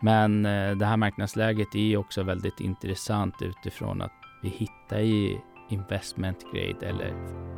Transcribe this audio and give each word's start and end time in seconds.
Men 0.00 0.46
eh, 0.46 0.76
det 0.76 0.86
här 0.86 0.96
marknadsläget 0.96 1.74
är 1.74 1.96
också 1.96 2.22
väldigt 2.22 2.60
intressant 2.60 3.34
utifrån 3.42 4.02
att 4.02 4.12
vi 4.42 4.48
hittar 4.48 4.98
i 4.98 5.40
investment 5.68 6.38
grade 6.52 6.86
eller 6.86 7.14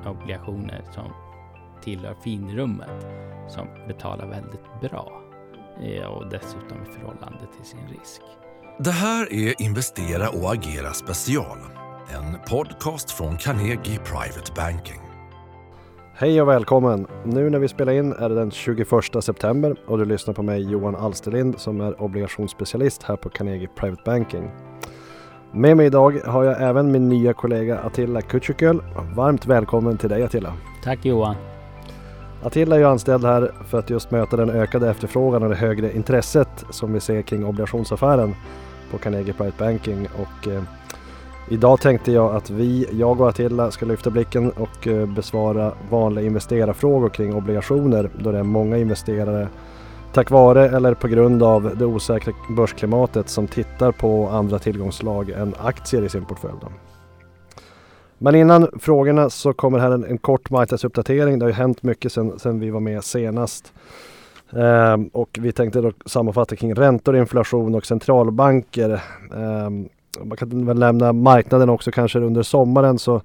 obligationer 0.07 0.85
som 0.95 1.13
tillhör 1.83 2.15
finrummet 2.15 3.07
som 3.49 3.69
betalar 3.89 4.27
väldigt 4.27 4.81
bra 4.81 5.23
eh, 5.83 6.05
och 6.05 6.31
dessutom 6.31 6.83
i 6.83 6.93
förhållande 6.93 7.47
till 7.57 7.65
sin 7.65 7.89
risk. 7.89 8.23
Det 8.79 8.91
här 8.91 9.33
är 9.33 9.63
Investera 9.63 10.29
och 10.29 10.53
agera 10.53 10.93
special. 10.93 11.59
En 12.09 12.39
podcast 12.49 13.11
från 13.11 13.37
Carnegie 13.37 13.99
Private 13.99 14.53
Banking. 14.57 15.10
Hej 16.21 16.43
och 16.43 16.49
välkommen! 16.49 17.07
Nu 17.25 17.51
när 17.51 17.59
vi 17.59 17.69
spelar 17.69 17.93
in 17.93 18.13
är 18.13 18.29
det 18.29 18.35
den 18.35 18.51
21 18.51 18.87
september 19.21 19.77
och 19.87 19.99
du 19.99 20.05
lyssnar 20.05 20.35
på 20.35 20.43
mig 20.43 20.71
Johan 20.71 20.97
Alsterlind 20.97 21.59
som 21.59 21.81
är 21.81 22.03
obligationsspecialist 22.03 23.03
här 23.03 23.17
på 23.17 23.29
Carnegie 23.29 23.69
Private 23.77 24.03
Banking. 24.05 24.51
Med 25.53 25.77
mig 25.77 25.87
idag 25.87 26.21
har 26.25 26.45
jag 26.45 26.63
även 26.63 26.93
min 26.93 27.09
nya 27.09 27.33
kollega 27.33 27.79
Attila 27.79 28.21
Kutjuköl. 28.23 28.83
Varmt 29.17 29.47
välkommen 29.47 29.99
till 29.99 30.09
dig 30.09 30.23
Attila! 30.23 30.53
Tack 30.85 31.05
Johan! 31.05 31.35
Attila 32.43 32.75
är 32.75 32.81
ju 32.81 32.87
anställd 32.87 33.25
här 33.25 33.53
för 33.65 33.79
att 33.79 33.91
just 33.91 34.11
möta 34.11 34.37
den 34.37 34.51
ökade 34.51 34.91
efterfrågan 34.91 35.43
och 35.43 35.49
det 35.49 35.57
högre 35.57 35.97
intresset 35.97 36.65
som 36.71 36.93
vi 36.93 37.01
ser 37.01 37.23
kring 37.23 37.45
obligationsaffären 37.45 38.35
på 38.91 38.99
Carnegie 38.99 39.35
Private 39.35 39.65
Banking 39.65 40.09
och 40.15 40.49
eh, 40.49 40.63
Idag 41.53 41.81
tänkte 41.81 42.13
jag 42.13 42.35
att 42.37 42.51
vi, 42.51 42.87
jag 42.93 43.21
och 43.21 43.29
Attila, 43.29 43.71
ska 43.71 43.87
lyfta 43.87 44.11
blicken 44.11 44.51
och 44.51 44.87
eh, 44.87 45.07
besvara 45.07 45.73
vanliga 45.91 46.27
investerarfrågor 46.27 47.09
kring 47.09 47.35
obligationer 47.35 48.11
då 48.19 48.33
det 48.33 48.39
är 48.39 48.43
många 48.43 48.79
investerare 48.79 49.49
tack 50.13 50.31
vare 50.31 50.69
eller 50.69 50.95
på 50.95 51.09
grund 51.09 51.43
av 51.43 51.77
det 51.77 51.87
osäkra 51.87 52.33
börsklimatet 52.57 53.29
som 53.29 53.49
tittar 53.49 53.93
på 53.93 54.29
andra 54.29 54.59
tillgångslag 54.59 55.31
än 55.31 55.55
aktier 55.59 56.03
i 56.03 56.09
sin 56.09 56.25
portfölj. 56.25 56.55
Men 58.19 58.35
innan 58.35 58.69
frågorna 58.81 59.31
så 59.31 59.53
kommer 59.53 59.79
här 59.79 59.91
en, 59.91 60.05
en 60.05 60.19
kort 60.19 60.51
marknadsuppdatering. 60.51 61.39
Det 61.39 61.45
har 61.45 61.51
ju 61.51 61.57
hänt 61.57 61.83
mycket 61.83 62.13
sedan, 62.13 62.39
sedan 62.39 62.61
vi 62.61 62.71
var 62.71 62.81
med 62.81 63.05
senast. 63.05 63.73
Ehm, 64.53 65.07
och 65.07 65.39
vi 65.41 65.53
tänkte 65.53 65.81
då 65.81 65.93
sammanfatta 66.07 66.57
kring 66.57 66.75
räntor, 66.75 67.17
inflation 67.17 67.75
och 67.75 67.87
centralbanker. 67.87 69.03
Ehm, 69.37 69.89
man 70.25 70.37
kan 70.37 70.67
väl 70.67 70.79
nämna 70.79 71.13
marknaden 71.13 71.69
också 71.69 71.91
kanske 71.91 72.19
under 72.19 72.43
sommaren 72.43 72.99
så, 72.99 73.23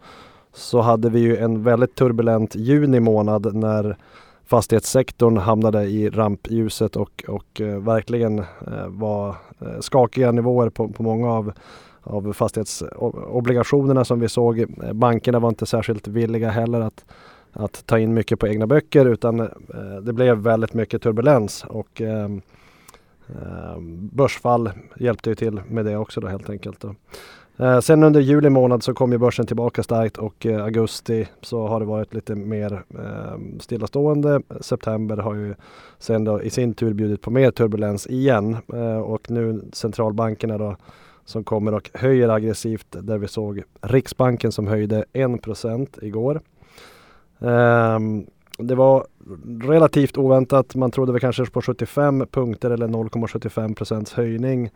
så 0.53 0.81
hade 0.81 1.09
vi 1.09 1.19
ju 1.19 1.38
en 1.38 1.64
väldigt 1.64 1.95
turbulent 1.95 2.55
juni 2.55 3.00
månad 3.00 3.55
när 3.55 3.97
fastighetssektorn 4.45 5.38
hamnade 5.38 5.83
i 5.83 6.09
rampljuset 6.09 6.95
och, 6.95 7.23
och 7.28 7.61
eh, 7.61 7.80
verkligen 7.80 8.39
eh, 8.39 8.88
var 8.88 9.30
eh, 9.59 9.80
skakiga 9.80 10.31
nivåer 10.31 10.69
på, 10.69 10.88
på 10.88 11.03
många 11.03 11.31
av, 11.31 11.53
av 12.03 12.33
fastighetsobligationerna 12.33 14.06
som 14.06 14.19
vi 14.19 14.30
såg. 14.30 14.66
Bankerna 14.94 15.39
var 15.39 15.50
inte 15.50 15.66
särskilt 15.66 16.08
villiga 16.08 16.50
heller 16.50 16.81
att, 16.81 17.06
att 17.53 17.83
ta 17.86 18.00
in 18.00 18.13
mycket 18.13 18.39
på 18.39 18.47
egna 18.47 18.67
böcker 18.67 19.06
utan 19.06 19.50
det 20.02 20.13
blev 20.13 20.38
väldigt 20.38 20.73
mycket 20.73 21.02
turbulens 21.02 21.66
och 21.67 22.02
ehm, 22.02 22.41
Ehm, 23.30 24.09
börsfall 24.14 24.70
hjälpte 24.95 25.30
ju 25.30 25.36
till 25.36 25.62
med 25.68 25.86
det 25.86 25.98
också 25.98 26.22
då 26.22 26.28
helt 26.28 26.50
enkelt. 26.50 26.80
Då. 26.80 26.95
Ehm, 27.58 27.81
sen 27.81 28.04
under 28.04 28.22
juli 28.22 28.50
månad 28.50 28.84
så 28.84 28.94
kom 28.94 29.12
ju 29.12 29.18
börsen 29.18 29.45
tillbaka 29.45 29.84
starkt 29.84 30.18
och 30.18 30.45
eh, 30.45 30.64
augusti 30.64 31.28
så 31.42 31.68
har 31.68 31.80
det 31.80 31.86
varit 31.86 32.14
lite 32.14 32.36
mer 32.36 32.84
ehm, 33.00 33.59
stillastående. 33.59 34.42
September 34.62 35.18
har 35.18 35.36
ju 35.36 35.56
sen 36.00 36.23
då 36.23 36.42
i 36.42 36.50
sin 36.50 36.73
tur 36.73 36.94
bjudit 36.94 37.22
på 37.22 37.31
mer 37.31 37.52
turbulens 37.52 38.08
igen 38.08 38.58
eh, 38.73 38.98
och 38.98 39.31
nu 39.31 39.62
centralbankerna 39.73 40.58
då 40.58 40.76
som 41.26 41.44
kommer 41.44 41.73
och 41.73 41.90
höjer 41.94 42.30
aggressivt 42.30 42.88
där 42.90 43.18
vi 43.18 43.28
såg 43.28 43.64
Riksbanken 43.81 44.52
som 44.52 44.68
höjde 44.68 45.06
1 45.14 45.31
igår. 46.02 46.42
Um, 47.40 48.25
det 48.58 48.76
var 48.76 49.08
relativt 49.62 50.18
oväntat. 50.18 50.76
Man 50.76 50.92
trodde 50.92 51.12
väl 51.12 51.22
kanske 51.22 51.46
på 51.46 51.62
75 51.62 52.28
punkter 52.32 52.72
eller 52.72 52.88
0,75 52.88 53.76
procents 53.76 54.14
höjning 54.14 54.70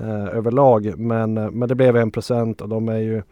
eh, 0.00 0.26
överlag. 0.26 0.98
Men, 0.98 1.38
eh, 1.38 1.50
men 1.50 1.68
det 1.68 1.74
blev 1.74 1.96
1 1.96 2.12
procent 2.12 2.60
och 2.60 2.68
de 2.68 2.88
är 2.88 2.98
ju 2.98 3.22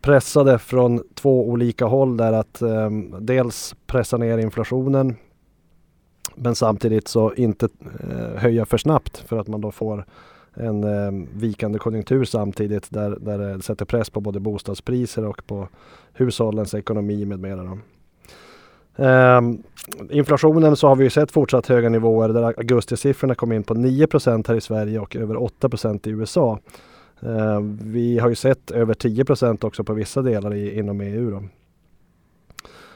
pressade 0.00 0.58
från 0.58 1.02
två 1.14 1.48
olika 1.48 1.84
håll 1.84 2.16
där 2.16 2.32
att 2.32 2.62
eh, 2.62 2.90
dels 3.20 3.74
pressa 3.86 4.16
ner 4.16 4.38
inflationen 4.38 5.16
men 6.34 6.54
samtidigt 6.54 7.08
så 7.08 7.34
inte 7.34 7.68
eh, 8.10 8.40
höja 8.40 8.66
för 8.66 8.78
snabbt 8.78 9.18
för 9.18 9.38
att 9.38 9.48
man 9.48 9.60
då 9.60 9.70
får 9.70 10.04
en 10.54 10.84
eh, 10.84 11.28
vikande 11.34 11.78
konjunktur 11.78 12.24
samtidigt 12.24 12.90
där, 12.90 13.18
där 13.20 13.38
det 13.38 13.62
sätter 13.62 13.84
press 13.84 14.10
på 14.10 14.20
både 14.20 14.40
bostadspriser 14.40 15.24
och 15.24 15.46
på 15.46 15.68
hushållens 16.12 16.74
ekonomi 16.74 17.24
med 17.24 17.40
mera. 17.40 17.64
Då. 17.64 17.78
Um, 18.96 19.62
inflationen 20.10 20.76
så 20.76 20.88
har 20.88 20.96
vi 20.96 21.10
sett 21.10 21.32
fortsatt 21.32 21.66
höga 21.66 21.88
nivåer 21.88 22.28
där 22.28 22.42
augustisiffrorna 22.42 23.34
kom 23.34 23.52
in 23.52 23.62
på 23.62 23.74
9 23.74 24.06
här 24.24 24.54
i 24.54 24.60
Sverige 24.60 24.98
och 24.98 25.16
över 25.16 25.34
8% 25.34 26.08
i 26.08 26.10
USA. 26.10 26.58
Uh, 27.22 27.56
ehm, 27.56 27.78
vi 27.82 28.18
har 28.18 28.28
ju 28.28 28.34
sett 28.34 28.70
över 28.70 28.94
10 28.94 29.24
också 29.60 29.84
på 29.84 29.94
vissa 29.94 30.22
delar 30.22 30.54
i, 30.54 30.78
inom 30.78 31.00
EU. 31.00 31.30
Då. 31.30 31.42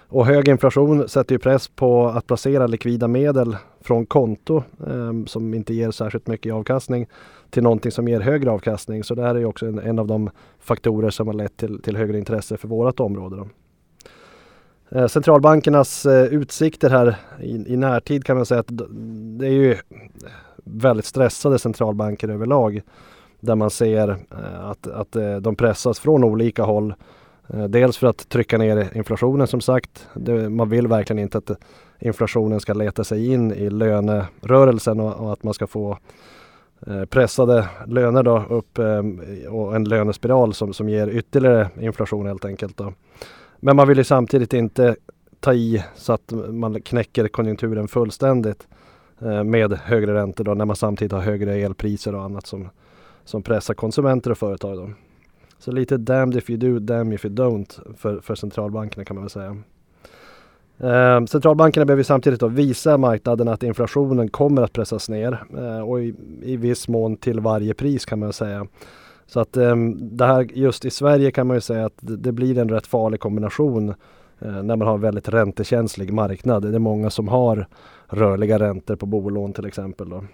Och 0.09 0.27
hög 0.27 0.49
inflation 0.49 1.09
sätter 1.09 1.35
ju 1.35 1.39
press 1.39 1.69
på 1.69 2.07
att 2.07 2.27
placera 2.27 2.67
likvida 2.67 3.09
medel 3.09 3.57
från 3.81 4.07
konto 4.07 4.63
um, 4.79 5.27
som 5.27 5.55
inte 5.55 5.75
ger 5.75 5.91
särskilt 5.91 6.27
mycket 6.27 6.47
i 6.47 6.51
avkastning 6.51 7.07
till 7.51 7.63
någonting 7.63 7.93
som 7.93 8.09
ger 8.09 8.21
högre 8.21 8.51
avkastning. 8.51 9.05
Så 9.05 9.15
det 9.15 9.23
här 9.23 9.35
är 9.35 9.45
också 9.45 9.67
en, 9.67 9.79
en 9.79 9.99
av 9.99 10.07
de 10.07 10.31
faktorer 10.59 11.11
som 11.11 11.27
har 11.27 11.35
lett 11.35 11.57
till, 11.57 11.83
till 11.83 11.97
högre 11.97 12.19
intresse 12.19 12.57
för 12.57 12.69
vårt 12.69 13.01
område. 13.01 13.37
Då. 13.37 13.49
Eh, 14.91 15.07
centralbankernas 15.07 16.07
eh, 16.07 16.25
utsikter 16.25 16.91
här 16.91 17.17
i, 17.41 17.73
i 17.73 17.77
närtid 17.77 18.25
kan 18.25 18.37
man 18.37 18.47
säga 18.47 18.61
att 18.61 18.71
det 19.39 19.47
är 19.47 19.51
ju 19.51 19.77
väldigt 20.65 21.05
stressade 21.05 21.59
centralbanker 21.59 22.29
överlag. 22.29 22.83
Där 23.41 23.55
man 23.55 23.71
ser 23.71 24.09
eh, 24.09 24.71
att, 24.71 24.87
att 24.87 25.17
de 25.41 25.57
pressas 25.57 25.99
från 25.99 26.25
olika 26.25 26.63
håll. 26.63 26.95
Dels 27.69 27.99
för 27.99 28.07
att 28.07 28.29
trycka 28.29 28.59
ner 28.59 28.97
inflationen 28.97 29.47
som 29.47 29.61
sagt. 29.61 30.09
Man 30.51 30.69
vill 30.69 30.87
verkligen 30.87 31.23
inte 31.23 31.39
att 31.39 31.51
inflationen 31.99 32.61
ska 32.61 32.75
leta 32.75 33.05
sig 33.05 33.33
in 33.33 33.53
i 33.53 33.71
lönerörelsen 33.71 35.01
och, 35.01 35.15
och 35.15 35.33
att 35.33 35.43
man 35.43 35.55
ska 35.55 35.67
få 35.67 35.99
pressade 37.09 37.69
löner 37.87 38.23
då 38.23 38.45
upp 38.49 38.79
och 39.49 39.77
en 39.77 39.85
lönespiral 39.85 40.55
som, 40.55 40.73
som 40.73 40.89
ger 40.89 41.09
ytterligare 41.09 41.69
inflation 41.81 42.27
helt 42.27 42.45
enkelt. 42.45 42.77
Då. 42.77 42.93
Men 43.61 43.77
man 43.77 43.89
vill 43.89 43.99
ju 43.99 44.05
samtidigt 44.05 44.53
inte 44.53 44.97
ta 45.41 45.55
i 45.55 45.85
så 45.95 46.13
att 46.13 46.33
man 46.51 46.83
knäcker 46.83 47.29
konjunkturen 47.29 47.89
fullständigt 47.89 48.67
eh, 49.21 49.45
med 49.45 49.73
högre 49.73 50.15
räntor 50.15 50.45
då, 50.45 50.55
när 50.55 50.65
man 50.65 50.77
samtidigt 50.77 51.13
har 51.13 51.21
högre 51.21 51.55
elpriser 51.55 52.15
och 52.15 52.23
annat 52.23 52.47
som, 52.47 52.69
som 53.25 53.43
pressar 53.43 53.75
konsumenter 53.75 54.31
och 54.31 54.39
företag. 54.39 54.77
Då. 54.77 54.91
Så 55.59 55.73
lite 55.73 55.97
damned 55.97 56.37
if 56.37 56.51
you 56.51 56.59
do, 56.59 56.79
damned 56.79 57.15
if 57.15 57.25
you 57.25 57.35
don't 57.35 57.97
för, 57.97 58.21
för 58.21 58.35
centralbankerna 58.35 59.05
kan 59.05 59.17
man 59.17 59.25
väl 59.25 59.31
säga. 59.31 59.57
Eh, 60.79 61.25
centralbankerna 61.25 61.87
behöver 61.87 62.03
samtidigt 62.03 62.41
då 62.41 62.49
visa 62.49 62.99
marknaden 62.99 63.49
att 63.49 63.63
inflationen 63.63 64.29
kommer 64.29 64.63
att 64.63 64.73
pressas 64.73 65.09
ner 65.09 65.45
eh, 65.57 65.81
och 65.81 66.03
i, 66.03 66.15
i 66.43 66.57
viss 66.57 66.89
mån 66.89 67.17
till 67.17 67.41
varje 67.41 67.75
pris 67.75 68.05
kan 68.05 68.19
man 68.19 68.33
säga. 68.33 68.67
Så 69.27 69.41
att 69.41 69.57
ehm, 69.57 70.17
det 70.17 70.27
här 70.27 70.47
just 70.55 70.85
i 70.85 70.91
Sverige 70.91 71.31
kan 71.31 71.47
man 71.47 71.57
ju 71.57 71.61
säga 71.61 71.87
att 71.87 71.99
det, 71.99 72.33
blir 72.33 72.59
en 72.59 72.69
rätt 72.69 72.87
farlig 72.87 73.21
kombination 73.21 73.89
eh, 74.39 74.63
när 74.63 74.77
man 74.77 74.89
har 74.89 74.95
en 74.95 75.01
väldigt 75.01 75.29
räntekänslig 75.29 76.13
marknad. 76.13 76.63
Det 76.63 76.75
är 76.75 76.79
många 76.79 77.11
som 77.11 77.29
har 77.29 77.67
rörliga 78.07 78.59
räntor 78.59 78.97
på 78.97 79.07
bolån 79.07 79.53
till 79.53 79.67
exempel. 79.67 80.09
Då. 80.09 80.25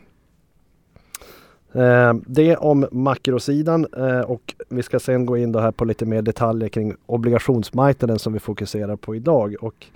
Ehm, 1.80 2.24
det 2.27 2.56
om 2.56 2.86
makrosidan 2.92 3.86
eh, 3.97 4.21
och 4.21 4.54
vi 4.68 4.83
ska 4.83 4.98
sen 4.98 5.27
gå 5.27 5.36
in 5.36 5.53
då 5.53 5.59
här 5.59 5.72
på 5.72 5.84
lite 5.84 6.06
mer 6.06 6.22
detaljer 6.22 6.68
kring 6.68 6.95
obligationsmarknaden 7.06 8.18
som 8.18 8.33
vi 8.33 8.38
fokuserar 8.38 8.97
på 8.97 9.16
idag. 9.16 9.56
Och 9.60 9.86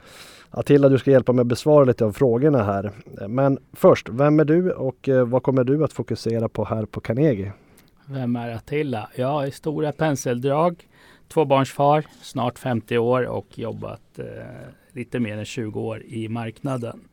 Attila, 0.50 0.88
du 0.88 0.98
ska 0.98 1.10
hjälpa 1.10 1.32
mig 1.32 1.40
att 1.40 1.46
besvara 1.46 1.84
lite 1.84 2.04
av 2.04 2.12
frågorna 2.12 2.62
här. 2.62 2.90
Men 3.28 3.58
först, 3.72 4.08
vem 4.08 4.40
är 4.40 4.44
du 4.44 4.72
och 4.72 5.08
eh, 5.08 5.26
vad 5.26 5.42
kommer 5.42 5.64
du 5.64 5.84
att 5.84 5.92
fokusera 5.92 6.48
på 6.48 6.64
här 6.64 6.84
på 6.84 7.00
Carnegie? 7.00 7.52
Vem 8.08 8.36
är 8.36 8.48
Attila? 8.48 9.10
Ja, 9.16 9.46
i 9.46 9.50
stora 9.50 9.92
penseldrag. 9.92 10.88
Tvåbarnsfar, 11.28 12.06
snart 12.22 12.58
50 12.58 12.98
år 12.98 13.22
och 13.22 13.58
jobbat 13.58 14.18
eh, 14.18 14.26
lite 14.92 15.20
mer 15.20 15.38
än 15.38 15.44
20 15.44 15.80
år 15.80 16.02
i 16.02 16.28
marknaden. 16.28 17.08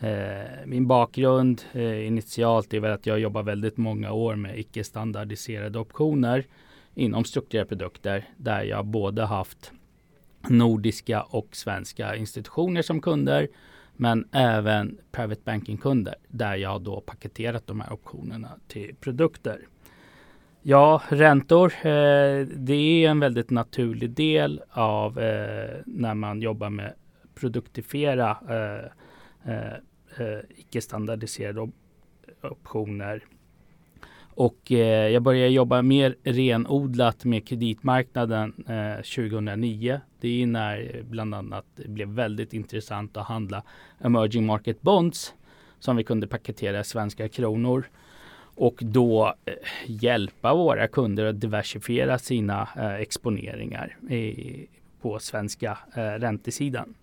Eh, 0.00 0.66
min 0.66 0.86
bakgrund 0.86 1.62
eh, 1.72 2.06
initialt 2.06 2.74
är 2.74 2.80
väl 2.80 2.92
att 2.92 3.06
jag 3.06 3.18
jobbar 3.18 3.42
väldigt 3.42 3.76
många 3.76 4.12
år 4.12 4.36
med 4.36 4.58
icke 4.58 4.84
standardiserade 4.84 5.78
optioner 5.78 6.44
inom 6.94 7.24
strukturerade 7.24 7.68
produkter 7.68 8.24
där 8.36 8.62
jag 8.62 8.86
både 8.86 9.24
haft 9.24 9.72
nordiska 10.48 11.22
och 11.22 11.48
svenska 11.52 12.16
institutioner 12.16 12.82
som 12.82 13.00
kunder 13.00 13.48
Men 14.00 14.28
även 14.32 14.98
private 15.12 15.40
banking-kunder 15.44 16.14
där 16.28 16.56
jag 16.56 16.82
då 16.82 17.00
paketerat 17.00 17.66
de 17.66 17.80
här 17.80 17.92
optionerna 17.92 18.48
till 18.68 18.94
produkter. 19.00 19.66
Ja, 20.70 21.02
räntor. 21.08 21.72
Eh, 21.82 22.46
det 22.46 23.04
är 23.04 23.10
en 23.10 23.20
väldigt 23.20 23.50
naturlig 23.50 24.10
del 24.10 24.62
av 24.70 25.18
eh, 25.18 25.80
när 25.86 26.14
man 26.14 26.40
jobbar 26.40 26.70
med 26.70 26.94
produktifiera 27.34 28.36
eh, 28.48 29.52
eh, 29.52 29.72
eh 30.18 30.40
icke 30.56 30.80
standardiserade 30.80 31.60
op 31.60 31.74
optioner. 32.42 33.24
Och 34.34 34.72
eh, 34.72 35.08
jag 35.08 35.22
började 35.22 35.50
jobba 35.50 35.82
mer 35.82 36.16
renodlat 36.22 37.24
med 37.24 37.48
kreditmarknaden 37.48 38.64
eh, 38.68 39.02
2009. 39.02 40.00
Det 40.20 40.42
är 40.42 40.46
när 40.46 40.96
eh, 40.96 41.02
bland 41.02 41.34
annat 41.34 41.66
det 41.76 41.88
blev 41.88 42.08
väldigt 42.08 42.52
intressant 42.52 43.16
att 43.16 43.26
handla 43.26 43.62
emerging 44.00 44.46
market 44.46 44.82
bonds 44.82 45.34
som 45.78 45.96
vi 45.96 46.04
kunde 46.04 46.26
paketera 46.26 46.80
i 46.80 46.84
svenska 46.84 47.28
kronor 47.28 47.88
och 48.58 48.78
då 48.80 49.34
eh, 49.44 49.54
hjälpa 49.86 50.54
våra 50.54 50.88
kunder 50.88 51.24
att 51.24 51.40
diversifiera 51.40 52.18
sina 52.18 52.68
eh, 52.76 52.94
exponeringar 52.94 53.96
i, 54.10 54.66
på 55.00 55.18
svenska 55.18 55.78
eh, 55.94 56.00
räntesidan. 56.00 56.94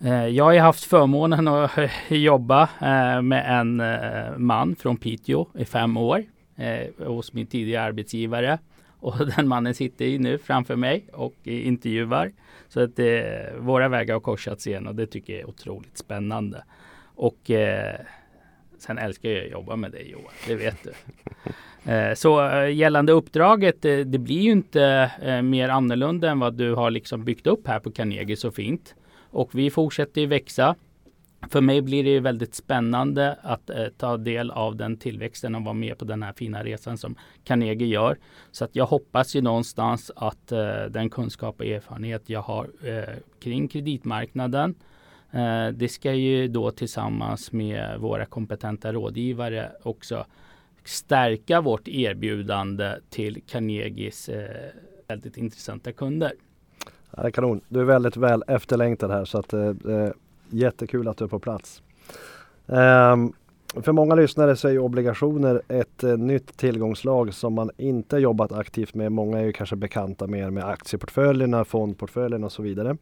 Eh, 0.00 0.26
jag 0.26 0.44
har 0.44 0.58
haft 0.58 0.84
förmånen 0.84 1.48
att 1.48 1.78
eh, 1.78 1.90
jobba 2.08 2.62
eh, 2.62 3.22
med 3.22 3.60
en 3.60 3.80
eh, 3.80 4.38
man 4.38 4.76
från 4.76 4.96
Piteå 4.96 5.46
i 5.58 5.64
fem 5.64 5.96
år 5.96 6.24
eh, 6.56 7.06
hos 7.06 7.32
min 7.32 7.46
tidigare 7.46 7.84
arbetsgivare. 7.84 8.58
Och 9.00 9.26
den 9.36 9.48
mannen 9.48 9.74
sitter 9.74 10.04
ju 10.04 10.18
nu 10.18 10.38
framför 10.38 10.76
mig 10.76 11.06
och 11.12 11.34
intervjuar. 11.44 12.32
Så 12.68 12.80
att 12.80 12.98
våra 13.58 13.88
vägar 13.88 14.14
har 14.14 14.20
korsats 14.20 14.66
igen 14.66 14.86
och 14.86 14.94
det 14.94 15.06
tycker 15.06 15.32
jag 15.32 15.40
är 15.40 15.48
otroligt 15.48 15.98
spännande. 15.98 16.64
Och 17.14 17.50
Sen 18.80 18.98
älskar 18.98 19.28
jag 19.28 19.44
att 19.44 19.50
jobba 19.50 19.76
med 19.76 19.92
dig 19.92 20.10
Johan, 20.10 20.32
det 20.46 20.54
vet 20.54 20.76
du. 20.82 20.92
Eh, 21.92 22.14
så 22.14 22.48
eh, 22.48 22.74
gällande 22.74 23.12
uppdraget, 23.12 23.84
eh, 23.84 23.98
det, 23.98 24.18
blir 24.18 24.40
ju 24.40 24.50
inte 24.50 25.10
mer 25.44 25.68
annorlunda 25.68 26.30
än 26.30 26.38
vad 26.38 26.54
du 26.54 26.74
har 26.74 26.90
liksom 26.90 27.24
byggt 27.24 27.46
upp 27.46 27.66
här 27.66 27.80
på 27.80 27.90
Carnegie 27.90 28.36
så 28.36 28.50
fint. 28.50 28.94
Och 29.30 29.54
vi 29.54 29.70
fortsätter 29.70 30.20
ju 30.20 30.26
växa. 30.26 30.76
För 31.48 31.60
mig 31.60 31.82
blir 31.82 32.04
det 32.04 32.10
ju 32.10 32.20
väldigt 32.20 32.54
spännande 32.54 33.38
att 33.42 33.70
eh, 33.70 33.86
ta 33.98 34.16
del 34.16 34.50
av 34.50 34.76
den 34.76 34.96
tillväxten 34.96 35.54
och 35.54 35.62
vara 35.62 35.74
med 35.74 35.98
på 35.98 36.04
den 36.04 36.22
här 36.22 36.32
fina 36.32 36.64
resan 36.64 36.98
som 36.98 37.14
Carnegie 37.44 37.88
gör. 37.88 38.18
Så 38.50 38.64
att 38.64 38.76
jag 38.76 38.86
hoppas 38.86 39.36
ju 39.36 39.40
någonstans 39.40 40.10
att 40.16 40.52
eh, 40.52 40.84
den 40.90 41.10
kunskap 41.10 41.60
och 41.60 41.66
erfarenhet 41.66 42.22
jag 42.26 42.42
har 42.42 42.70
eh, 42.84 43.14
kring 43.40 43.68
kreditmarknaden 43.68 44.74
Eh, 45.32 45.68
det 45.68 45.88
ska 45.88 46.12
ju 46.12 46.48
då 46.48 46.70
tillsammans 46.70 47.52
med 47.52 48.00
våra 48.00 48.26
kompetenta 48.26 48.92
rådgivare 48.92 49.72
också 49.82 50.26
stärka 50.84 51.60
vårt 51.60 51.88
erbjudande 51.88 52.94
till 53.10 53.42
Carnegies 53.46 54.28
eh, 54.28 54.70
väldigt 55.08 55.36
intressanta 55.36 55.92
kunder. 55.92 56.32
Ja, 57.10 57.22
det 57.22 57.28
är 57.28 57.30
kanon. 57.30 57.60
Du 57.68 57.80
är 57.80 57.84
väldigt 57.84 58.16
väl 58.16 58.44
efterlängtad 58.46 59.10
här 59.10 59.24
så 59.24 59.38
att 59.38 59.52
eh, 59.52 59.68
det 59.70 59.92
eh, 59.92 59.98
är 60.00 60.12
jättekul 60.50 61.08
att 61.08 61.16
du 61.16 61.24
är 61.24 61.28
på 61.28 61.38
plats. 61.38 61.82
Ehm, 62.66 63.32
för 63.74 63.92
många 63.92 64.14
lyssnare 64.14 64.56
så 64.56 64.68
är 64.68 64.78
obligationer 64.78 65.62
ett 65.68 66.02
nytt 66.02 66.56
tillgångslag 66.56 67.34
som 67.34 67.54
man 67.54 67.70
inte 67.76 68.16
jobbat 68.16 68.52
aktivt 68.52 68.94
med. 68.94 69.12
Många 69.12 69.38
är 69.38 69.44
ju 69.44 69.52
kanske 69.52 69.76
bekanta 69.76 70.26
mer 70.26 70.50
med 70.50 70.64
aktieportföljerna, 70.64 71.64
fondportföljerna 71.64 72.46
och 72.46 72.52
så 72.52 72.62
vidare. 72.62 72.96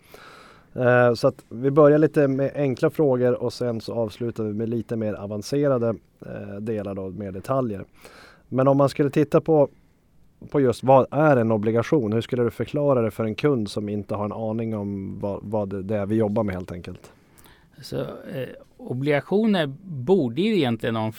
Eh, 0.74 1.14
så 1.14 1.28
att 1.28 1.44
vi 1.48 1.70
börjar 1.70 1.98
lite 1.98 2.28
med 2.28 2.52
enkla 2.54 2.90
frågor 2.90 3.42
och 3.42 3.52
sen 3.52 3.80
så 3.80 3.94
avslutar 3.94 4.44
vi 4.44 4.52
med 4.52 4.68
lite 4.68 4.96
mer 4.96 5.14
avancerade 5.14 5.94
eh, 6.26 6.56
delar 6.60 6.94
då 6.94 7.08
med 7.08 7.34
detaljer. 7.34 7.84
Men 8.48 8.68
om 8.68 8.76
man 8.76 8.88
skulle 8.88 9.10
titta 9.10 9.40
på, 9.40 9.68
på 10.50 10.60
just 10.60 10.82
vad 10.82 11.06
är 11.10 11.36
en 11.36 11.52
obligation? 11.52 12.12
Hur 12.12 12.20
skulle 12.20 12.42
du 12.42 12.50
förklara 12.50 13.02
det 13.02 13.10
för 13.10 13.24
en 13.24 13.34
kund 13.34 13.70
som 13.70 13.88
inte 13.88 14.14
har 14.14 14.24
en 14.24 14.32
aning 14.32 14.76
om 14.76 15.18
vad, 15.20 15.40
vad 15.42 15.84
det 15.84 15.96
är 15.96 16.06
vi 16.06 16.14
jobbar 16.14 16.42
med 16.42 16.54
helt 16.54 16.72
enkelt? 16.72 17.12
Så, 17.82 18.00
eh, 18.00 18.48
obligationer 18.76 19.66
borde 19.84 20.40
egentligen 20.40 20.94
de 20.94 21.12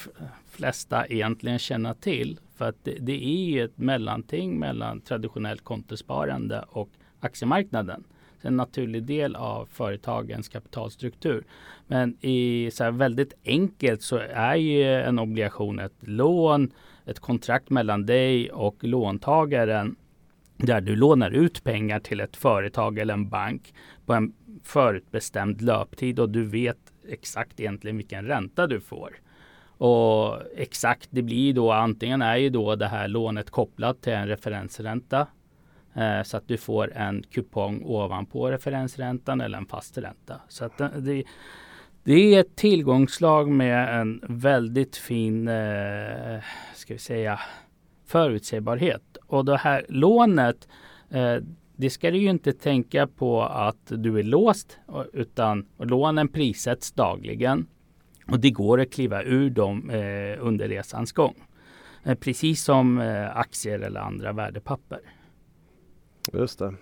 flesta 0.47 1.05
egentligen 1.05 1.59
känna 1.59 1.93
till. 1.93 2.39
För 2.55 2.69
att 2.69 2.75
det, 2.83 2.97
det 2.99 3.25
är 3.25 3.65
ett 3.65 3.77
mellanting 3.77 4.59
mellan 4.59 5.01
traditionellt 5.01 5.63
kontosparande 5.63 6.65
och 6.69 6.89
aktiemarknaden 7.19 8.03
en 8.45 8.57
naturlig 8.57 9.03
del 9.03 9.35
av 9.35 9.65
företagens 9.71 10.49
kapitalstruktur. 10.49 11.43
Men 11.87 12.17
i 12.21 12.69
så 12.73 12.91
väldigt 12.91 13.33
enkelt 13.45 14.01
så 14.01 14.17
är 14.29 14.55
ju 14.55 14.93
en 14.93 15.19
obligation 15.19 15.79
ett 15.79 16.07
lån, 16.07 16.71
ett 17.05 17.19
kontrakt 17.19 17.69
mellan 17.69 18.05
dig 18.05 18.51
och 18.51 18.83
låntagaren 18.83 19.95
där 20.57 20.81
du 20.81 20.95
lånar 20.95 21.31
ut 21.31 21.63
pengar 21.63 21.99
till 21.99 22.19
ett 22.19 22.35
företag 22.35 22.99
eller 22.99 23.13
en 23.13 23.29
bank 23.29 23.73
på 24.05 24.13
en 24.13 24.33
förutbestämd 24.63 25.61
löptid 25.61 26.19
och 26.19 26.29
du 26.29 26.43
vet 26.43 26.93
exakt 27.07 27.59
egentligen 27.59 27.97
vilken 27.97 28.25
ränta 28.25 28.67
du 28.67 28.81
får. 28.81 29.15
Och 29.77 30.41
exakt, 30.55 31.07
det 31.09 31.21
blir 31.21 31.53
då 31.53 31.71
antingen 31.71 32.21
är 32.21 32.37
ju 32.37 32.49
då 32.49 32.75
det 32.75 32.87
här 32.87 33.07
lånet 33.07 33.49
kopplat 33.49 34.01
till 34.01 34.13
en 34.13 34.27
referensränta 34.27 35.27
Eh, 35.99 36.23
så 36.23 36.37
att 36.37 36.47
du 36.47 36.57
får 36.57 36.93
en 36.93 37.23
kupong 37.23 37.81
ovanpå 37.85 38.51
referensräntan 38.51 39.41
eller 39.41 39.57
en 39.57 39.65
fast 39.65 39.97
ränta. 39.97 40.41
Så 40.47 40.65
att 40.65 40.81
eh, 40.81 40.89
det, 40.89 41.23
det 42.03 42.35
är 42.35 42.39
ett 42.39 42.55
tillgångslag 42.55 43.49
med 43.49 44.01
en 44.01 44.23
väldigt 44.27 44.95
fin, 44.95 45.47
eh, 45.47 46.39
ska 46.75 46.93
vi 46.93 46.99
säga, 46.99 47.39
förutsägbarhet. 48.05 49.17
Och 49.27 49.45
det 49.45 49.57
här 49.57 49.85
lånet, 49.89 50.67
eh, 51.09 51.35
det 51.75 51.89
ska 51.89 52.11
du 52.11 52.17
ju 52.17 52.29
inte 52.29 52.53
tänka 52.53 53.07
på 53.07 53.43
att 53.43 53.85
du 53.87 54.19
är 54.19 54.23
låst 54.23 54.77
utan 55.13 55.65
lånen 55.77 56.27
prissätts 56.27 56.91
dagligen 56.91 57.67
och 58.27 58.39
det 58.39 58.51
går 58.51 58.81
att 58.81 58.93
kliva 58.93 59.23
ur 59.23 59.49
dem 59.49 59.89
eh, 59.89 60.37
under 60.39 60.67
resans 60.67 61.11
gång. 61.11 61.35
Eh, 62.03 62.15
precis 62.15 62.63
som 62.63 62.99
eh, 62.99 63.37
aktier 63.37 63.79
eller 63.79 63.99
andra 63.99 64.33
värdepapper. 64.33 64.99
Just 66.33 66.59
det. 66.59 66.73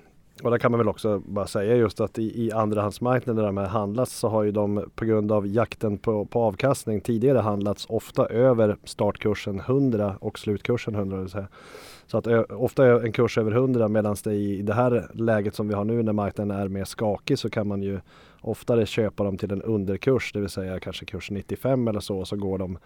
Och 0.43 0.51
där 0.51 0.57
kan 0.57 0.71
man 0.71 0.77
väl 0.77 0.89
också 0.89 1.19
bara 1.19 1.47
säga 1.47 1.75
just 1.75 2.01
att 2.01 2.19
i, 2.19 2.45
i 2.45 2.51
andrahandsmarknaden 2.51 3.35
där 3.35 3.45
de 3.45 3.57
här 3.57 3.67
handlas 3.67 4.13
så 4.13 4.27
har 4.27 4.43
ju 4.43 4.51
de 4.51 4.89
på 4.95 5.05
grund 5.05 5.31
av 5.31 5.47
jakten 5.47 5.97
på, 5.97 6.25
på 6.25 6.41
avkastning 6.41 7.01
tidigare 7.01 7.37
handlats 7.37 7.85
ofta 7.89 8.25
över 8.25 8.77
startkursen 8.83 9.59
100 9.59 10.15
och 10.19 10.39
slutkursen 10.39 10.95
100. 10.95 11.17
Vill 11.17 11.29
säga. 11.29 11.47
Så 12.07 12.17
att 12.17 12.27
ö, 12.27 12.43
ofta 12.43 12.85
är 12.85 13.05
en 13.05 13.11
kurs 13.11 13.37
över 13.37 13.51
100 13.51 13.87
medan 13.87 14.15
det 14.23 14.33
i 14.33 14.61
det 14.61 14.73
här 14.73 15.11
läget 15.13 15.55
som 15.55 15.67
vi 15.67 15.73
har 15.73 15.85
nu 15.85 16.03
när 16.03 16.13
marknaden 16.13 16.57
är 16.57 16.67
mer 16.67 16.85
skakig 16.85 17.39
så 17.39 17.49
kan 17.49 17.67
man 17.67 17.83
ju 17.83 17.99
oftare 18.41 18.85
köpa 18.85 19.23
dem 19.23 19.37
till 19.37 19.51
en 19.51 19.61
underkurs, 19.61 20.31
det 20.33 20.39
vill 20.39 20.49
säga 20.49 20.79
kanske 20.79 21.05
kurs 21.05 21.31
95 21.31 21.87
eller 21.87 21.99
så, 21.99 22.25
så 22.25 22.35
går 22.35 22.57
de 22.57 22.77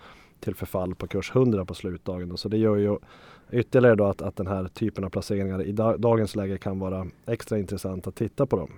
till 0.41 0.55
förfall 0.55 0.95
på 0.95 1.07
kurs 1.07 1.31
100 1.35 1.65
på 1.65 1.73
slutdagen. 1.73 2.37
Så 2.37 2.49
det 2.49 2.57
gör 2.57 2.77
ju 2.77 2.97
ytterligare 3.51 3.95
då 3.95 4.05
att, 4.05 4.21
att 4.21 4.35
den 4.35 4.47
här 4.47 4.67
typen 4.67 5.03
av 5.03 5.09
placeringar 5.09 5.63
i 5.63 5.71
dagens 5.97 6.35
läge 6.35 6.57
kan 6.57 6.79
vara 6.79 7.07
extra 7.25 7.59
intressant 7.59 8.07
att 8.07 8.15
titta 8.15 8.45
på 8.45 8.55
dem. 8.55 8.71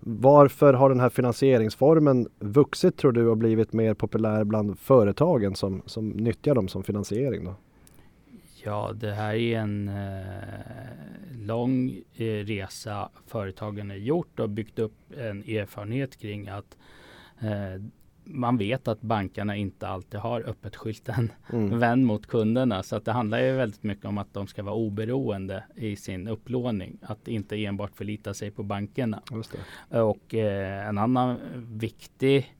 Varför 0.00 0.74
har 0.74 0.88
den 0.88 1.00
här 1.00 1.08
finansieringsformen 1.08 2.28
vuxit 2.38 2.96
tror 2.96 3.12
du 3.12 3.26
och 3.26 3.36
blivit 3.36 3.72
mer 3.72 3.94
populär 3.94 4.44
bland 4.44 4.78
företagen 4.78 5.54
som, 5.54 5.82
som 5.86 6.08
nyttjar 6.08 6.54
dem 6.54 6.68
som 6.68 6.82
finansiering? 6.82 7.44
Då? 7.44 7.54
Ja, 8.64 8.92
det 8.94 9.12
här 9.12 9.34
är 9.34 9.58
en 9.58 9.88
eh, 9.88 11.46
lång 11.46 12.02
eh, 12.14 12.24
resa 12.24 13.08
företagen 13.26 13.90
har 13.90 13.96
gjort 13.96 14.40
och 14.40 14.50
byggt 14.50 14.78
upp 14.78 14.94
en 15.18 15.38
erfarenhet 15.42 16.16
kring 16.16 16.48
att 16.48 16.76
eh, 17.40 17.82
man 18.30 18.56
vet 18.56 18.88
att 18.88 19.00
bankerna 19.00 19.56
inte 19.56 19.88
alltid 19.88 20.20
har 20.20 20.40
öppet 20.40 20.76
skylten 20.76 21.32
mm. 21.52 21.78
vänd 21.78 22.06
mot 22.06 22.26
kunderna. 22.26 22.82
Så 22.82 22.96
att 22.96 23.04
det 23.04 23.12
handlar 23.12 23.40
ju 23.40 23.52
väldigt 23.52 23.82
mycket 23.82 24.04
om 24.04 24.18
att 24.18 24.34
de 24.34 24.46
ska 24.46 24.62
vara 24.62 24.74
oberoende 24.74 25.64
i 25.74 25.96
sin 25.96 26.28
upplåning. 26.28 26.98
Att 27.02 27.28
inte 27.28 27.64
enbart 27.64 27.96
förlita 27.96 28.34
sig 28.34 28.50
på 28.50 28.62
bankerna. 28.62 29.22
Och 29.88 30.34
eh, 30.34 30.88
en 30.88 30.98
annan 30.98 31.38
viktig 31.56 32.54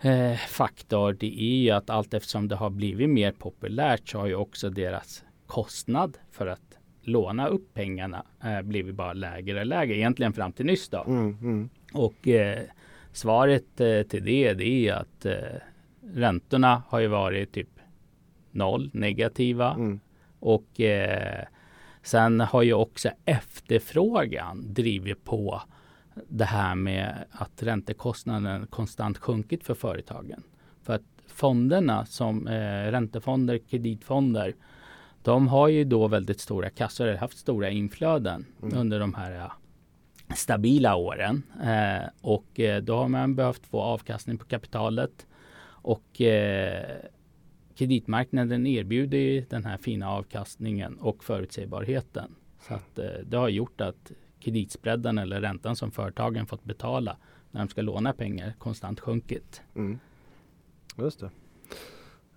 eh, 0.00 0.36
faktor 0.36 1.12
det 1.12 1.42
är 1.42 1.62
ju 1.62 1.70
att 1.70 1.90
allt 1.90 2.14
eftersom 2.14 2.48
det 2.48 2.56
har 2.56 2.70
blivit 2.70 3.10
mer 3.10 3.32
populärt 3.32 4.08
så 4.08 4.18
har 4.18 4.26
ju 4.26 4.34
också 4.34 4.70
deras 4.70 5.24
kostnad 5.46 6.18
för 6.30 6.46
att 6.46 6.78
låna 7.02 7.48
upp 7.48 7.74
pengarna 7.74 8.24
eh, 8.44 8.62
blivit 8.62 8.94
bara 8.94 9.12
lägre 9.12 9.60
och 9.60 9.66
lägre. 9.66 9.96
Egentligen 9.96 10.32
fram 10.32 10.52
till 10.52 10.66
nyss 10.66 10.88
då. 10.88 11.04
Mm, 11.06 11.38
mm. 11.40 11.68
Och 11.92 12.28
eh, 12.28 12.62
Svaret 13.16 13.80
eh, 13.80 14.02
till 14.02 14.24
det, 14.24 14.54
det 14.54 14.88
är 14.88 14.94
att 14.94 15.26
eh, 15.26 15.58
räntorna 16.14 16.82
har 16.88 17.00
ju 17.00 17.06
varit 17.06 17.52
typ 17.52 17.68
noll 18.50 18.90
negativa. 18.92 19.74
Mm. 19.74 20.00
Och 20.40 20.80
eh, 20.80 21.44
sen 22.02 22.40
har 22.40 22.62
ju 22.62 22.72
också 22.72 23.10
efterfrågan 23.24 24.74
drivit 24.74 25.24
på 25.24 25.62
det 26.28 26.44
här 26.44 26.74
med 26.74 27.24
att 27.30 27.62
räntekostnaden 27.62 28.66
konstant 28.66 29.18
sjunkit 29.18 29.64
för 29.64 29.74
företagen. 29.74 30.42
För 30.82 30.94
att 30.94 31.02
fonderna 31.26 32.06
som 32.06 32.46
eh, 32.46 32.90
räntefonder, 32.90 33.58
kreditfonder, 33.58 34.54
de 35.22 35.48
har 35.48 35.68
ju 35.68 35.84
då 35.84 36.08
väldigt 36.08 36.40
stora 36.40 36.70
kassor, 36.70 37.14
haft 37.14 37.38
stora 37.38 37.70
inflöden 37.70 38.46
mm. 38.62 38.78
under 38.78 39.00
de 39.00 39.14
här 39.14 39.50
stabila 40.34 40.96
åren. 40.96 41.42
Eh, 41.62 42.08
och 42.20 42.60
eh, 42.60 42.82
då 42.82 42.96
har 42.96 43.08
man 43.08 43.34
behövt 43.34 43.66
få 43.66 43.80
avkastning 43.80 44.38
på 44.38 44.44
kapitalet. 44.44 45.26
Och 45.66 46.20
eh, 46.20 46.84
kreditmarknaden 47.74 48.66
erbjuder 48.66 49.44
den 49.50 49.64
här 49.64 49.76
fina 49.76 50.10
avkastningen 50.10 50.98
och 50.98 51.24
förutsägbarheten. 51.24 52.34
Så 52.60 52.74
att, 52.74 52.98
eh, 52.98 53.10
det 53.24 53.36
har 53.36 53.48
gjort 53.48 53.80
att 53.80 54.12
kreditspreaden 54.40 55.18
eller 55.18 55.40
räntan 55.40 55.76
som 55.76 55.90
företagen 55.90 56.46
fått 56.46 56.64
betala 56.64 57.16
när 57.50 57.60
de 57.60 57.68
ska 57.68 57.82
låna 57.82 58.12
pengar 58.12 58.54
konstant 58.58 59.00
sjunkit. 59.00 59.62
Mm. 59.74 59.98
Just 60.98 61.20
det. 61.20 61.30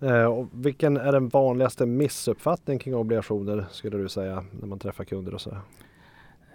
Eh, 0.00 0.24
och 0.24 0.48
vilken 0.52 0.96
är 0.96 1.12
den 1.12 1.28
vanligaste 1.28 1.86
missuppfattningen 1.86 2.78
kring 2.78 2.94
obligationer 2.94 3.66
skulle 3.70 3.98
du 3.98 4.08
säga 4.08 4.44
när 4.60 4.66
man 4.66 4.78
träffar 4.78 5.04
kunder 5.04 5.34
och 5.34 5.40
så? 5.40 5.56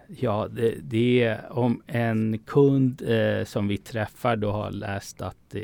Ja, 0.08 0.48
det, 0.52 0.76
det 0.82 1.24
är 1.24 1.58
om 1.58 1.82
en 1.88 2.40
kund 2.46 3.02
eh, 3.08 3.46
som 3.46 3.68
vi 3.68 3.78
träffar 3.78 4.36
då 4.36 4.52
har 4.52 4.72
läst 4.72 5.22
att 5.22 5.56
eh, 5.56 5.62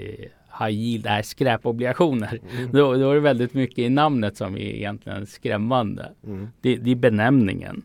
high 0.59 0.79
yield 0.79 1.05
är 1.05 1.21
skräpobligationer. 1.21 2.39
Mm. 2.57 2.71
Då, 2.71 2.93
då 2.93 3.11
är 3.11 3.15
det 3.15 3.21
väldigt 3.21 3.53
mycket 3.53 3.79
i 3.79 3.89
namnet 3.89 4.37
som 4.37 4.55
är 4.55 4.59
egentligen 4.59 5.27
skrämmande. 5.27 6.11
Mm. 6.23 6.49
Det, 6.61 6.75
det 6.75 6.91
är 6.91 6.95
benämningen. 6.95 7.81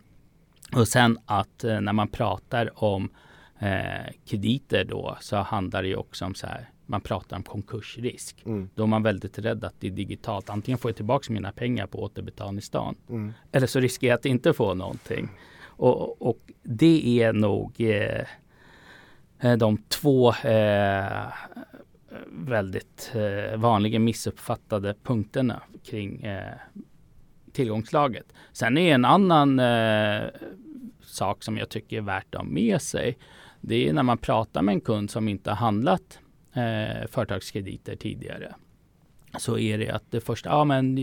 Och 0.72 0.88
sen 0.88 1.18
att 1.26 1.64
eh, 1.64 1.80
när 1.80 1.92
man 1.92 2.08
pratar 2.08 2.84
om 2.84 3.08
eh, 3.58 4.12
krediter 4.26 4.84
då 4.84 5.16
så 5.20 5.36
handlar 5.36 5.82
det 5.82 5.88
ju 5.88 5.96
också 5.96 6.24
om 6.24 6.34
så 6.34 6.46
här 6.46 6.68
man 6.86 7.00
pratar 7.00 7.36
om 7.36 7.42
konkursrisk. 7.42 8.42
Mm. 8.46 8.68
Då 8.74 8.82
är 8.82 8.86
man 8.86 9.02
väldigt 9.02 9.38
rädd 9.38 9.64
att 9.64 9.74
det 9.80 9.86
är 9.86 9.90
digitalt. 9.90 10.50
Antingen 10.50 10.78
får 10.78 10.88
jag 10.88 10.96
tillbaka 10.96 11.32
mina 11.32 11.52
pengar 11.52 11.86
på 11.86 12.02
återbetalningsdagen 12.02 12.94
mm. 13.08 13.32
eller 13.52 13.66
så 13.66 13.80
riskerar 13.80 14.10
jag 14.10 14.18
att 14.18 14.26
inte 14.26 14.52
få 14.52 14.74
någonting. 14.74 15.28
Och, 15.76 16.22
och 16.22 16.52
det 16.62 17.22
är 17.22 17.32
nog 17.32 17.80
eh, 17.80 18.24
eh, 19.40 19.56
de 19.56 19.78
två 19.88 20.32
eh, 20.32 21.26
väldigt 22.28 23.12
eh, 23.14 23.56
vanliga 23.56 23.98
missuppfattade 23.98 24.94
punkterna 25.02 25.62
kring 25.84 26.22
eh, 26.22 26.54
tillgångslaget. 27.52 28.32
Sen 28.52 28.78
är 28.78 28.94
en 28.94 29.04
annan 29.04 29.58
eh, 29.58 30.22
sak 31.00 31.42
som 31.42 31.58
jag 31.58 31.68
tycker 31.68 31.96
är 31.96 32.00
värt 32.00 32.34
att 32.34 32.40
ha 32.40 32.48
med 32.48 32.82
sig. 32.82 33.18
Det 33.60 33.88
är 33.88 33.92
när 33.92 34.02
man 34.02 34.18
pratar 34.18 34.62
med 34.62 34.72
en 34.72 34.80
kund 34.80 35.10
som 35.10 35.28
inte 35.28 35.50
har 35.50 35.56
handlat 35.56 36.18
eh, 36.52 37.06
företagskrediter 37.08 37.96
tidigare. 37.96 38.54
Så 39.38 39.58
är 39.58 39.78
det 39.78 39.90
att 39.90 40.10
det 40.10 40.20
första, 40.20 40.48
ja 40.48 40.64
men 40.64 40.98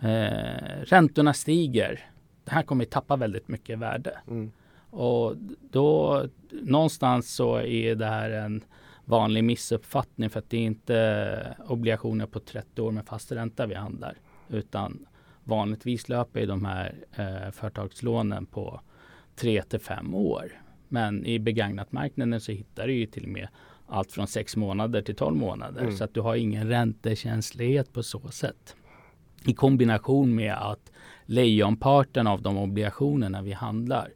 eh, 0.00 0.84
räntorna 0.84 1.34
stiger. 1.34 2.11
Det 2.44 2.50
här 2.50 2.62
kommer 2.62 2.84
tappa 2.84 3.16
väldigt 3.16 3.48
mycket 3.48 3.78
värde. 3.78 4.18
Mm. 4.28 4.52
Och 4.90 5.36
då 5.70 6.24
någonstans 6.50 7.34
så 7.34 7.60
är 7.60 7.94
det 7.94 8.06
här 8.06 8.30
en 8.30 8.64
vanlig 9.04 9.44
missuppfattning 9.44 10.30
för 10.30 10.38
att 10.38 10.50
det 10.50 10.56
är 10.56 10.60
inte 10.60 11.56
obligationer 11.66 12.26
på 12.26 12.40
30 12.40 12.82
år 12.82 12.90
med 12.90 13.06
fast 13.06 13.32
ränta 13.32 13.66
vi 13.66 13.74
handlar. 13.74 14.16
Utan 14.48 15.06
vanligtvis 15.44 16.08
löper 16.08 16.46
de 16.46 16.64
här 16.64 16.94
eh, 17.16 17.50
företagslånen 17.50 18.46
på 18.46 18.80
3 19.36 19.62
till 19.62 19.80
5 19.80 20.14
år. 20.14 20.52
Men 20.88 21.26
i 21.26 21.38
begagnatmarknaden 21.38 22.40
så 22.40 22.52
hittar 22.52 22.86
du 22.86 22.94
ju 22.94 23.06
till 23.06 23.22
och 23.24 23.28
med 23.28 23.48
allt 23.86 24.12
från 24.12 24.26
6 24.26 24.56
månader 24.56 25.02
till 25.02 25.16
12 25.16 25.36
månader. 25.36 25.80
Mm. 25.80 25.96
Så 25.96 26.04
att 26.04 26.14
du 26.14 26.20
har 26.20 26.34
ingen 26.36 26.68
räntekänslighet 26.68 27.92
på 27.92 28.02
så 28.02 28.30
sätt. 28.30 28.76
I 29.44 29.54
kombination 29.54 30.34
med 30.34 30.54
att 30.54 30.91
lejonparten 31.26 32.26
av 32.26 32.42
de 32.42 32.58
obligationerna 32.58 33.42
vi 33.42 33.52
handlar 33.52 34.08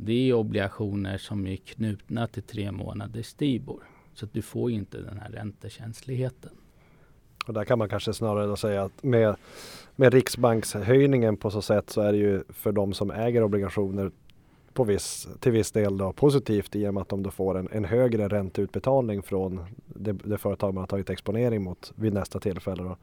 det 0.00 0.30
är 0.30 0.34
obligationer 0.34 1.18
som 1.18 1.46
är 1.46 1.56
knutna 1.56 2.26
till 2.26 2.42
tre 2.42 2.72
månaders 2.72 3.26
Stibor. 3.26 3.82
Så 4.14 4.24
att 4.24 4.32
du 4.32 4.42
får 4.42 4.70
inte 4.70 4.98
den 4.98 5.18
här 5.18 5.30
räntekänsligheten. 5.30 6.50
Och 7.46 7.54
där 7.54 7.64
kan 7.64 7.78
man 7.78 7.88
kanske 7.88 8.12
snarare 8.12 8.56
säga 8.56 8.82
att 8.82 9.02
med, 9.02 9.36
med 9.96 10.14
Riksbankshöjningen 10.14 11.36
på 11.36 11.50
så 11.50 11.62
sätt 11.62 11.90
så 11.90 12.00
är 12.00 12.12
det 12.12 12.18
ju 12.18 12.42
för 12.48 12.72
de 12.72 12.92
som 12.92 13.10
äger 13.10 13.42
obligationer 13.42 14.10
på 14.72 14.84
viss, 14.84 15.28
till 15.40 15.52
viss 15.52 15.72
del 15.72 15.96
då 15.96 16.12
positivt 16.12 16.76
i 16.76 16.88
och 16.88 16.94
med 16.94 17.00
att 17.00 17.08
de 17.08 17.22
då 17.22 17.30
får 17.30 17.58
en, 17.58 17.68
en 17.72 17.84
högre 17.84 18.28
ränteutbetalning 18.28 19.22
från 19.22 19.64
det, 19.86 20.12
det, 20.12 20.38
företag 20.38 20.74
man 20.74 20.82
har 20.82 20.86
tagit 20.86 21.10
exponering 21.10 21.62
mot 21.62 21.92
vid 21.96 22.12
nästa 22.12 22.40
tillfälle. 22.40 22.82
Då, 22.82 22.96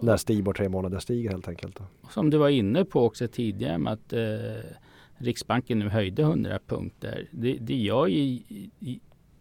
när 0.00 0.16
Stibor 0.16 0.52
tre 0.52 0.68
månader 0.68 0.98
stiger 0.98 1.30
helt 1.30 1.48
enkelt. 1.48 1.78
Som 2.10 2.30
du 2.30 2.36
var 2.36 2.48
inne 2.48 2.84
på 2.84 3.04
också 3.04 3.28
tidigare 3.28 3.78
med 3.78 3.92
att 3.92 4.12
eh, 4.12 4.70
Riksbanken 5.16 5.78
nu 5.78 5.88
höjde 5.88 6.22
100 6.22 6.58
punkter. 6.66 7.28
Det, 7.30 7.58
det 7.60 7.76
gör 7.76 8.06
ju 8.06 8.38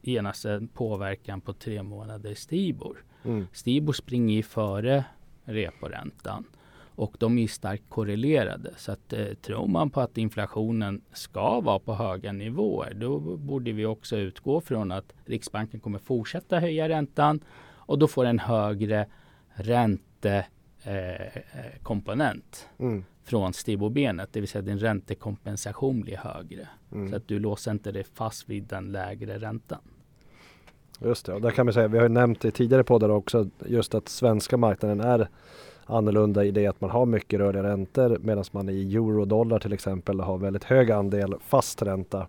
genast 0.01 0.45
en 0.45 0.67
påverkan 0.67 1.41
på 1.41 1.53
tre 1.53 1.83
månader 1.83 2.33
Stibor. 2.35 2.97
Mm. 3.23 3.47
Stibor 3.53 3.93
springer 3.93 4.35
ju 4.35 4.43
före 4.43 5.05
reporäntan 5.43 6.45
och 6.95 7.15
de 7.19 7.37
är 7.37 7.47
starkt 7.47 7.83
korrelerade. 7.89 8.73
Så 8.77 8.91
att, 8.91 9.13
eh, 9.13 9.25
tror 9.25 9.67
man 9.67 9.89
på 9.89 10.01
att 10.01 10.17
inflationen 10.17 11.01
ska 11.13 11.61
vara 11.61 11.79
på 11.79 11.93
höga 11.93 12.31
nivåer 12.31 12.93
då 12.93 13.19
borde 13.19 13.71
vi 13.71 13.85
också 13.85 14.17
utgå 14.17 14.61
från 14.61 14.91
att 14.91 15.13
Riksbanken 15.25 15.79
kommer 15.79 15.99
fortsätta 15.99 16.59
höja 16.59 16.89
räntan 16.89 17.39
och 17.85 17.99
då 17.99 18.07
får 18.07 18.25
en 18.25 18.39
högre 18.39 19.07
räntekomponent 20.25 22.69
eh, 22.77 22.85
mm. 22.85 23.03
från 23.23 23.53
Stibor-benet. 23.53 24.29
Det 24.31 24.39
vill 24.39 24.49
säga 24.49 24.61
din 24.61 24.79
räntekompensation 24.79 26.01
blir 26.01 26.17
högre. 26.17 26.67
Mm. 26.91 27.09
Så 27.09 27.15
att 27.15 27.27
du 27.27 27.39
låser 27.39 27.71
inte 27.71 27.91
dig 27.91 28.03
fast 28.03 28.49
vid 28.49 28.63
den 28.63 28.91
lägre 28.91 29.39
räntan. 29.39 29.79
Just 30.99 31.25
det, 31.25 31.33
och 31.33 31.41
där 31.41 31.51
kan 31.51 31.67
vi 31.67 31.73
säga, 31.73 31.87
vi 31.87 31.97
har 31.97 32.09
nämnt 32.09 32.45
i 32.45 32.51
tidigare 32.51 32.83
poddar 32.83 33.09
också 33.09 33.49
just 33.65 33.95
att 33.95 34.09
svenska 34.09 34.57
marknaden 34.57 34.99
är 34.99 35.29
annorlunda 35.85 36.45
i 36.45 36.51
det 36.51 36.67
att 36.67 36.81
man 36.81 36.89
har 36.89 37.05
mycket 37.05 37.39
rörliga 37.39 37.63
räntor 37.63 38.17
medan 38.21 38.43
man 38.51 38.69
i 38.69 38.95
euro 38.95 39.21
och 39.21 39.27
dollar 39.27 39.59
till 39.59 39.73
exempel 39.73 40.19
har 40.19 40.37
väldigt 40.37 40.63
hög 40.63 40.91
andel 40.91 41.35
fast 41.39 41.81
ränta 41.81 42.27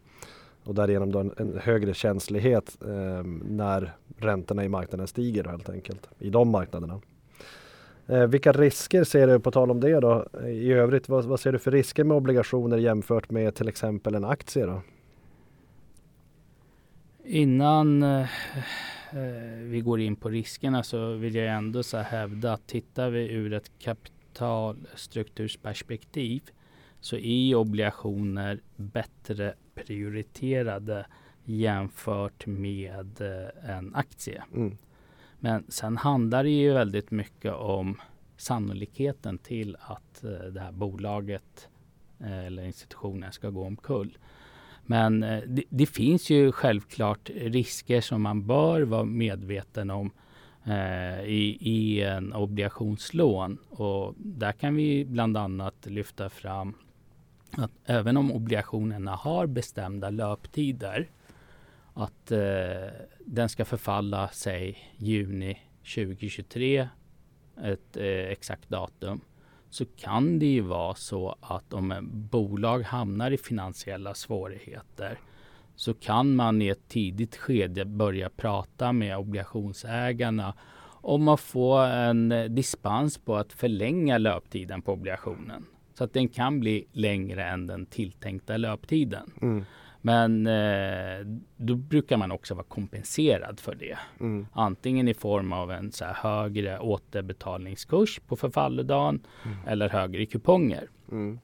och 0.65 0.75
därigenom 0.75 1.13
då 1.13 1.19
en, 1.19 1.33
en 1.37 1.59
högre 1.63 1.95
känslighet 1.95 2.79
eh, 2.83 3.25
när 3.45 3.97
räntorna 4.17 4.65
i 4.65 4.69
marknaden 4.69 5.07
stiger 5.07 5.45
helt 5.45 5.69
enkelt 5.69 6.09
i 6.19 6.31
de 6.31 6.49
marknaderna. 6.49 7.01
Eh, 8.07 8.27
vilka 8.27 8.53
risker 8.53 9.05
ser 9.05 9.27
du, 9.27 9.41
på 9.41 9.51
tal 9.51 9.71
om 9.71 9.81
det 9.81 10.01
då, 10.01 10.27
i 10.47 10.73
övrigt, 10.73 11.09
vad, 11.09 11.25
vad 11.25 11.41
ser 11.41 11.53
du 11.53 11.59
för 11.59 11.71
risker 11.71 12.05
med 12.05 12.17
obligationer 12.17 12.77
jämfört 12.77 13.31
med 13.31 13.55
till 13.55 13.69
exempel 13.69 14.15
en 14.15 14.25
aktie? 14.25 14.67
Då? 14.67 14.83
Innan 17.25 18.03
eh, 18.03 18.21
eh, 19.11 19.59
vi 19.63 19.81
går 19.81 20.01
in 20.01 20.17
på 20.17 20.29
riskerna 20.29 20.83
så 20.83 21.13
vill 21.13 21.35
jag 21.35 21.47
ändå 21.47 21.83
så 21.83 21.99
hävda 21.99 22.53
att 22.53 22.67
tittar 22.67 23.11
vi 23.11 23.33
ur 23.33 23.53
ett 23.53 23.71
kapitalstruktursperspektiv 23.79 26.43
så 27.01 27.17
är 27.17 27.55
obligationer 27.55 28.61
bättre 28.77 29.55
prioriterade 29.75 31.07
jämfört 31.45 32.47
med 32.47 33.21
eh, 33.21 33.77
en 33.77 33.95
aktie. 33.95 34.43
Mm. 34.55 34.77
Men 35.45 35.65
sen 35.69 35.97
handlar 35.97 36.45
det 36.45 36.51
ju 36.51 36.73
väldigt 36.73 37.11
mycket 37.11 37.53
om 37.53 38.01
sannolikheten 38.37 39.39
till 39.39 39.77
att 39.81 40.25
eh, 40.25 40.31
det 40.31 40.61
här 40.61 40.73
bolaget 40.73 41.69
eh, 42.21 42.47
eller 42.47 42.65
institutionen 42.65 43.33
ska 43.33 43.51
gå 43.51 43.65
omkull. 43.65 44.19
Men 44.87 45.23
eh, 45.23 45.43
det, 45.47 45.65
det, 45.69 45.87
finns 45.87 46.31
ju 46.31 46.53
självklart 46.53 47.31
risker 47.35 48.01
som 48.01 48.23
man 48.23 48.47
bör 48.47 48.83
vara 48.83 49.05
medveten 49.05 49.91
om 49.91 50.11
eh, 50.65 51.25
i, 51.25 51.59
i 51.61 52.03
en 52.03 52.33
obligationslån. 52.33 53.59
Och 53.69 54.15
där 54.17 54.53
kan 54.53 54.75
vi 54.75 55.05
bland 55.05 55.37
annat 55.37 55.87
lyfta 55.87 56.31
fram 56.31 56.75
att 57.51 57.73
även 57.85 58.17
om 58.17 58.33
obligationerna 58.33 59.15
har 59.15 59.47
bestämda 59.47 60.11
löptider 60.11 61.09
att 61.95 62.31
eh, 62.33 62.39
den 63.27 63.49
ska 63.49 63.65
förfalla, 63.65 64.29
säg 64.33 64.95
juni 64.97 65.59
2023, 65.95 66.89
ett 67.63 67.97
eh, 67.97 68.05
exakt 68.07 68.69
datum 68.69 69.21
så 69.71 69.85
kan 69.85 70.39
det 70.39 70.47
ju 70.47 70.61
vara 70.61 70.95
så 70.95 71.37
att 71.41 71.73
om 71.73 71.93
ett 71.93 72.05
bolag 72.05 72.83
hamnar 72.83 73.31
i 73.31 73.37
finansiella 73.37 74.15
svårigheter 74.15 75.19
så 75.77 75.95
kan 75.95 76.37
man 76.37 76.63
i 76.63 76.69
ett 76.69 76.89
tidigt 76.89 77.37
skede 77.37 77.85
börja 77.85 78.31
prata 78.31 78.93
med 78.93 79.19
obligationsägarna 79.19 80.55
om 80.87 81.29
att 81.29 81.41
få 81.41 81.77
en 81.79 82.33
eh, 82.33 82.45
dispens 82.45 83.19
på 83.19 83.37
att 83.37 83.53
förlänga 83.53 84.19
löptiden 84.19 84.83
på 84.83 84.93
obligationen. 84.93 85.67
Så 85.95 86.05
att 86.05 86.13
den 86.13 86.29
kan 86.29 86.61
bli 86.61 86.87
längre 86.93 87.45
än 87.45 87.67
den 87.67 87.87
tilltänkta 87.87 88.57
löptiden. 88.57 89.31
Mm. 89.43 89.65
Men 90.07 90.47
eh, 90.47 91.27
då 91.57 91.75
brukar 91.75 92.17
man 92.17 92.33
också 92.33 92.55
vara 92.55 92.65
kompenserad 92.65 93.61
för 93.61 93.75
det. 93.75 93.99
Mm. 94.21 94.47
Antingen 94.53 95.09
i 95.09 95.15
form 95.15 95.53
av 95.53 95.73
en 95.73 95.93
så 95.93 96.05
högre 96.05 96.79
återbetalningskurs 96.79 98.21
på 98.29 98.37
förfallodagen 98.37 99.27
mm. 99.45 99.57
eller 99.67 99.89
högre 99.89 100.27
kuponger. 100.27 100.89
Mm. 101.11 101.39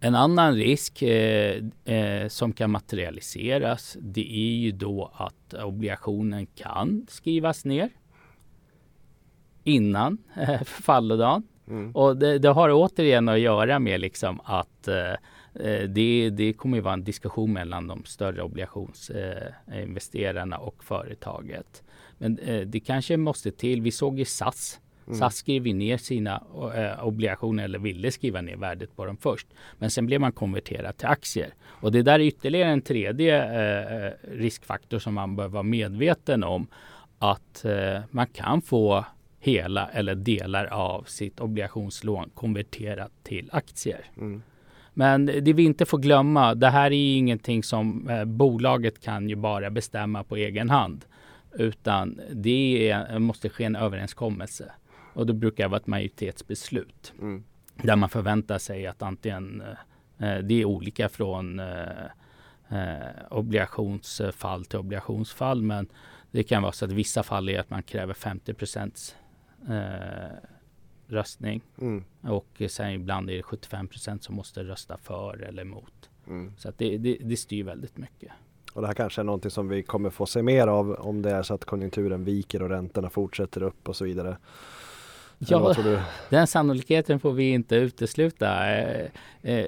En 0.00 0.14
annan 0.14 0.54
risk 0.54 1.02
eh, 1.02 1.62
eh, 1.84 2.28
som 2.28 2.52
kan 2.52 2.70
materialiseras 2.70 3.96
det 4.00 4.34
är 4.34 4.56
ju 4.56 4.72
då 4.72 5.12
att 5.14 5.54
obligationen 5.54 6.46
kan 6.46 7.06
skrivas 7.08 7.64
ner 7.64 7.90
innan 9.64 10.18
eh, 10.36 10.62
förfallodagen. 10.62 11.42
Mm. 11.68 11.96
Och 11.96 12.16
det, 12.16 12.38
det, 12.38 12.48
har 12.48 12.70
återigen 12.72 13.28
att 13.28 13.40
göra 13.40 13.78
med 13.78 14.00
liksom 14.00 14.40
att 14.44 14.88
eh, 14.88 15.14
det, 15.88 16.30
det 16.30 16.52
kommer 16.52 16.78
att 16.78 16.84
vara 16.84 16.94
en 16.94 17.04
diskussion 17.04 17.52
mellan 17.52 17.86
de 17.86 18.04
större 18.04 18.42
obligationsinvesterarna 18.42 20.58
och 20.58 20.84
företaget. 20.84 21.82
Men 22.18 22.38
eh, 22.38 22.60
det 22.60 22.80
kanske 22.80 23.16
måste 23.16 23.50
till. 23.50 23.82
Vi 23.82 23.90
såg 23.90 24.20
i 24.20 24.24
SAS 24.24 24.80
Mm. 25.06 25.18
SAS 25.18 25.36
skrev 25.36 25.62
ner 25.62 25.96
sina 25.96 26.42
eh, 26.74 27.06
obligationer 27.06 27.64
eller 27.64 27.78
ville 27.78 28.10
skriva 28.10 28.40
ner 28.40 28.56
värdet 28.56 28.96
på 28.96 29.04
dem 29.04 29.16
först. 29.16 29.46
Men 29.78 29.90
sen 29.90 30.06
blev 30.06 30.20
man 30.20 30.32
konverterad 30.32 30.96
till 30.96 31.08
aktier. 31.08 31.54
Och 31.64 31.92
det 31.92 32.02
där 32.02 32.14
är 32.14 32.24
ytterligare 32.24 32.70
en 32.70 32.82
tredje 32.82 33.44
eh, 34.06 34.12
riskfaktor 34.22 34.98
som 34.98 35.14
man 35.14 35.36
bör 35.36 35.48
vara 35.48 35.62
medveten 35.62 36.44
om. 36.44 36.66
Att 37.18 37.64
eh, 37.64 38.00
man 38.10 38.26
kan 38.26 38.62
få 38.62 39.04
hela 39.40 39.88
eller 39.88 40.14
delar 40.14 40.66
av 40.66 41.02
sitt 41.02 41.40
obligationslån 41.40 42.30
konverterat 42.34 43.12
till 43.22 43.50
aktier. 43.52 44.10
Mm. 44.16 44.42
Men 44.94 45.26
det 45.26 45.52
vi 45.52 45.62
inte 45.62 45.86
får 45.86 45.98
glömma, 45.98 46.54
det 46.54 46.68
här 46.68 46.92
är 46.92 47.16
ingenting 47.16 47.62
som 47.62 48.08
eh, 48.08 48.24
bolaget 48.24 49.00
kan 49.00 49.28
ju 49.28 49.36
bara 49.36 49.70
bestämma 49.70 50.24
på 50.24 50.36
egen 50.36 50.70
hand. 50.70 51.04
Utan 51.54 52.20
det 52.32 52.90
är, 52.90 53.18
måste 53.18 53.48
ske 53.48 53.64
en 53.64 53.76
överenskommelse. 53.76 54.72
Och 55.14 55.26
då 55.26 55.32
brukar 55.32 55.64
det 55.64 55.68
vara 55.68 55.80
ett 55.80 55.86
majoritetsbeslut. 55.86 57.12
Mm. 57.20 57.44
Där 57.82 57.96
man 57.96 58.08
förväntar 58.08 58.58
sig 58.58 58.86
att 58.86 59.02
antingen, 59.02 59.62
eh, 60.18 60.38
det 60.38 60.54
är 60.54 60.64
olika 60.64 61.08
från 61.08 61.60
eh, 61.60 62.04
eh 62.68 63.08
obligationsfall 63.30 64.64
till 64.64 64.78
obligationsfall. 64.78 65.62
Men 65.62 65.88
det 66.30 66.42
kan 66.42 66.62
vara 66.62 66.72
så 66.72 66.84
att 66.84 66.92
vissa 66.92 67.22
fall 67.22 67.48
är 67.48 67.60
att 67.60 67.70
man 67.70 67.82
kräver 67.82 68.14
50 68.14 68.54
procents 68.54 69.16
eh, 69.68 70.36
röstning. 71.06 71.60
Mm. 71.80 72.04
Och 72.20 72.62
sen 72.68 72.90
ibland 72.90 73.30
är 73.30 73.34
det 73.34 73.42
75 73.42 73.88
procent 73.88 74.24
som 74.24 74.34
måste 74.34 74.64
rösta 74.64 74.96
för 74.96 75.42
eller 75.42 75.62
emot. 75.62 76.10
Mm. 76.26 76.52
Så 76.58 76.68
att 76.68 76.78
det, 76.78 76.98
det, 76.98 77.18
det 77.20 77.36
styr 77.36 77.64
väldigt 77.64 77.96
mycket. 77.96 78.32
Och 78.72 78.80
det 78.80 78.86
här 78.86 78.94
kanske 78.94 79.22
är 79.22 79.24
någonting 79.24 79.50
som 79.50 79.68
vi 79.68 79.82
kommer 79.82 80.10
få 80.10 80.26
se 80.26 80.42
mer 80.42 80.66
av 80.66 80.92
om 80.92 81.22
det 81.22 81.30
är 81.30 81.42
så 81.42 81.54
att 81.54 81.64
konjunkturen 81.64 82.24
viker 82.24 82.62
och 82.62 82.68
räntorna 82.68 83.10
fortsätter 83.10 83.62
upp 83.62 83.88
och 83.88 83.96
så 83.96 84.04
vidare. 84.04 84.36
Ja, 85.38 85.74
den 86.30 86.46
sannolikheten 86.46 87.20
får 87.20 87.32
vi 87.32 87.50
inte 87.50 87.76
utesluta. 87.76 88.70
Eh, 88.70 89.08
eh, 89.42 89.66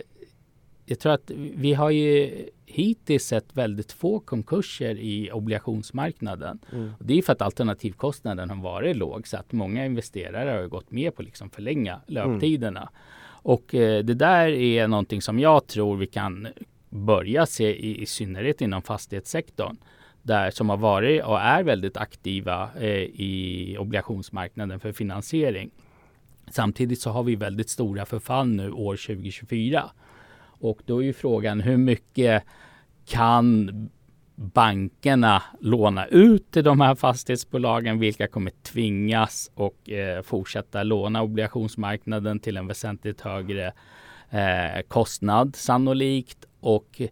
jag 0.87 0.99
tror 0.99 1.13
att 1.13 1.31
vi 1.37 1.75
har 1.75 1.91
ju 1.91 2.45
hittills 2.67 3.25
sett 3.25 3.57
väldigt 3.57 3.93
få 3.93 4.21
konkurser 4.21 4.99
i 4.99 5.31
obligationsmarknaden. 5.33 6.59
Mm. 6.73 6.93
det 6.99 7.19
är 7.19 7.23
för 7.23 7.33
att 7.33 7.43
alternativkostnaden 7.43 8.51
har 8.51 8.63
varit 8.63 8.97
låg 8.97 9.29
så 9.29 9.37
att 9.37 9.53
många 9.53 9.87
investerare 9.87 10.51
har 10.51 10.67
gått 10.67 10.91
med 10.91 11.15
på 11.15 11.23
att 11.23 11.27
liksom 11.27 11.51
förlänga 11.51 12.01
löptiderna. 12.07 12.81
Mm. 12.81 12.93
Och 13.27 13.75
eh, 13.75 14.05
det 14.05 14.15
där 14.15 14.49
är 14.49 14.89
någonting 14.89 15.23
som 15.23 15.39
jag 15.39 15.67
tror 15.67 15.97
vi 15.97 16.07
kan 16.07 16.49
börja 16.89 17.47
se 17.47 17.77
i, 17.77 18.03
i 18.03 18.07
synnerhet 18.07 18.61
inom 18.61 18.83
fastighetssektorn 18.83 19.77
där 20.23 20.51
som 20.51 20.71
har 20.71 20.77
varit 20.77 21.25
och 21.25 21.41
är 21.41 21.63
väldigt 21.63 21.97
aktiva 21.97 22.71
eh, 22.81 22.89
i 23.03 23.77
obligationsmarknaden 23.81 24.81
för 24.81 24.93
finansiering. 24.93 25.71
Samtidigt 26.51 27.01
så 27.01 27.11
har 27.11 27.23
vi 27.23 27.37
väldigt 27.37 27.71
stora 27.71 28.07
förfall 28.07 28.49
nu 28.49 28.71
år 28.71 28.97
2024 28.97 29.91
och 30.65 30.81
då 30.87 31.03
är 31.03 31.07
ju 31.07 31.13
frågan 31.13 31.61
hur 31.61 31.77
mycket 31.77 32.43
kan 33.07 33.71
bankerna 34.35 35.43
låna 35.61 36.07
ut 36.07 36.51
till 36.51 36.65
de 36.65 36.81
här 36.81 36.95
fastighetsbolagen? 36.95 37.99
Vilka 37.99 38.27
kommer 38.27 38.53
tvingas 38.63 39.51
och 39.55 39.91
eh, 39.91 40.23
fortsätta 40.23 40.83
låna 40.83 41.23
obligationsmarknaden 41.23 42.41
till 42.41 42.57
en 42.57 42.67
väsentligt 42.67 43.21
högre 43.21 43.73
eh, 44.31 44.83
kostnad 44.89 45.57
sannolikt? 45.57 46.47
Och 46.61 47.03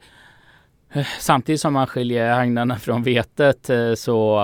eh, 0.93 1.07
samtidigt 1.19 1.61
som 1.61 1.73
man 1.73 1.87
skiljer 1.87 2.41
agnarna 2.41 2.79
från 2.79 3.03
vetet 3.03 3.71
eh, 3.71 3.95
så 3.95 4.39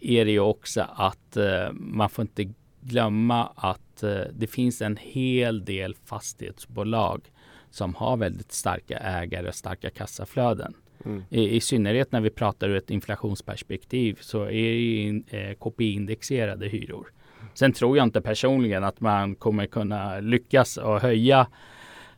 är 0.00 0.24
det 0.24 0.30
ju 0.30 0.40
också 0.40 0.86
att 0.94 1.36
eh, 1.36 1.72
man 1.72 2.08
får 2.08 2.22
inte 2.22 2.52
glömma 2.80 3.52
att 3.56 4.02
eh, 4.02 4.20
det 4.32 4.46
finns 4.46 4.82
en 4.82 4.96
hel 4.96 5.64
del 5.64 5.94
fastighetsbolag 6.04 7.30
som 7.70 7.94
har 7.94 8.16
väldigt 8.16 8.52
starka 8.52 8.98
ägare 8.98 9.48
och 9.48 9.54
starka 9.54 9.90
kassaflöden. 9.90 10.74
Mm. 11.04 11.24
I, 11.30 11.56
I, 11.56 11.60
synnerhet 11.60 12.12
när 12.12 12.20
vi 12.20 12.30
pratar 12.30 12.68
ur 12.68 12.76
ett 12.76 12.90
inflationsperspektiv 12.90 14.18
så 14.20 14.42
är 14.42 14.50
det 14.50 15.38
eh, 15.38 15.54
KPI-indexerade 15.54 16.68
hyror. 16.68 17.12
Sen 17.54 17.72
tror 17.72 17.96
jag 17.96 18.04
inte 18.04 18.20
personligen 18.20 18.84
att 18.84 19.00
man 19.00 19.34
kommer 19.34 19.66
kunna 19.66 20.20
lyckas 20.20 20.76
och 20.76 21.00
höja 21.00 21.46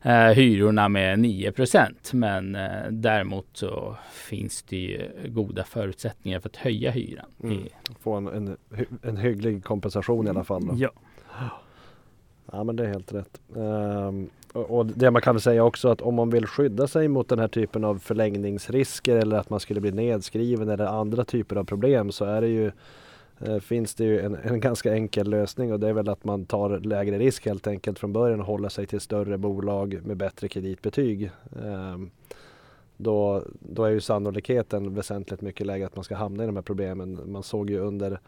eh, 0.02 0.28
hyrorna 0.28 0.88
med 0.88 1.18
9% 1.18 2.14
men 2.14 2.54
eh, 2.54 2.90
däremot 2.90 3.46
så 3.52 3.96
finns 4.12 4.62
det 4.62 4.76
ju 4.76 5.10
goda 5.28 5.64
förutsättningar 5.64 6.40
för 6.40 6.48
att 6.48 6.56
höja 6.56 6.90
hyran. 6.90 7.30
Mm. 7.42 7.62
Få 8.00 8.14
en, 8.14 8.26
en, 8.28 8.56
en 9.02 9.16
hygglig 9.16 9.64
kompensation 9.64 10.26
i 10.26 10.30
alla 10.30 10.44
fall. 10.44 10.66
Då. 10.66 10.74
Ja. 10.76 10.90
Ja 12.52 12.64
men 12.64 12.76
det 12.76 12.84
är 12.84 12.88
helt 12.88 13.12
rätt. 13.12 13.40
Um, 13.48 14.30
och 14.52 14.86
det 14.86 15.10
man 15.10 15.22
kan 15.22 15.40
säga 15.40 15.64
också 15.64 15.88
att 15.88 16.00
om 16.00 16.14
man 16.14 16.30
vill 16.30 16.46
skydda 16.46 16.86
sig 16.86 17.08
mot 17.08 17.28
den 17.28 17.38
här 17.38 17.48
typen 17.48 17.84
av 17.84 17.98
förlängningsrisker 17.98 19.16
eller 19.16 19.36
att 19.36 19.50
man 19.50 19.60
skulle 19.60 19.80
bli 19.80 19.92
nedskriven 19.92 20.68
eller 20.68 20.86
andra 20.86 21.24
typer 21.24 21.56
av 21.56 21.64
problem 21.64 22.12
så 22.12 22.24
är 22.24 22.40
det 22.40 22.48
ju 22.48 22.72
eh, 23.38 23.58
finns 23.58 23.94
det 23.94 24.04
ju 24.04 24.20
en, 24.20 24.34
en, 24.42 24.60
ganska 24.60 24.94
enkel 24.94 25.30
lösning 25.30 25.72
och 25.72 25.80
det 25.80 25.88
är 25.88 25.92
väl 25.92 26.08
att 26.08 26.24
man 26.24 26.44
tar 26.44 26.78
lägre 26.78 27.18
risk 27.18 27.46
helt 27.46 27.66
enkelt 27.66 27.98
från 27.98 28.12
början 28.12 28.40
och 28.40 28.46
håller 28.46 28.68
sig 28.68 28.86
till 28.86 29.00
större 29.00 29.38
bolag 29.38 30.00
med 30.04 30.16
bättre 30.16 30.48
kreditbetyg. 30.48 31.30
Ehm, 31.64 32.10
då, 32.96 33.42
då 33.60 33.84
är 33.84 33.90
ju 33.90 34.00
sannolikheten 34.00 34.94
väsentligt 34.94 35.40
mycket 35.40 35.66
lägre 35.66 35.86
att 35.86 35.96
man 35.96 36.04
ska 36.04 36.14
hamna 36.14 36.42
i 36.42 36.46
de 36.46 36.56
här 36.56 36.62
problemen. 36.62 37.20
Man 37.26 37.42
såg 37.42 37.70
ju 37.70 37.78
under 37.78 38.20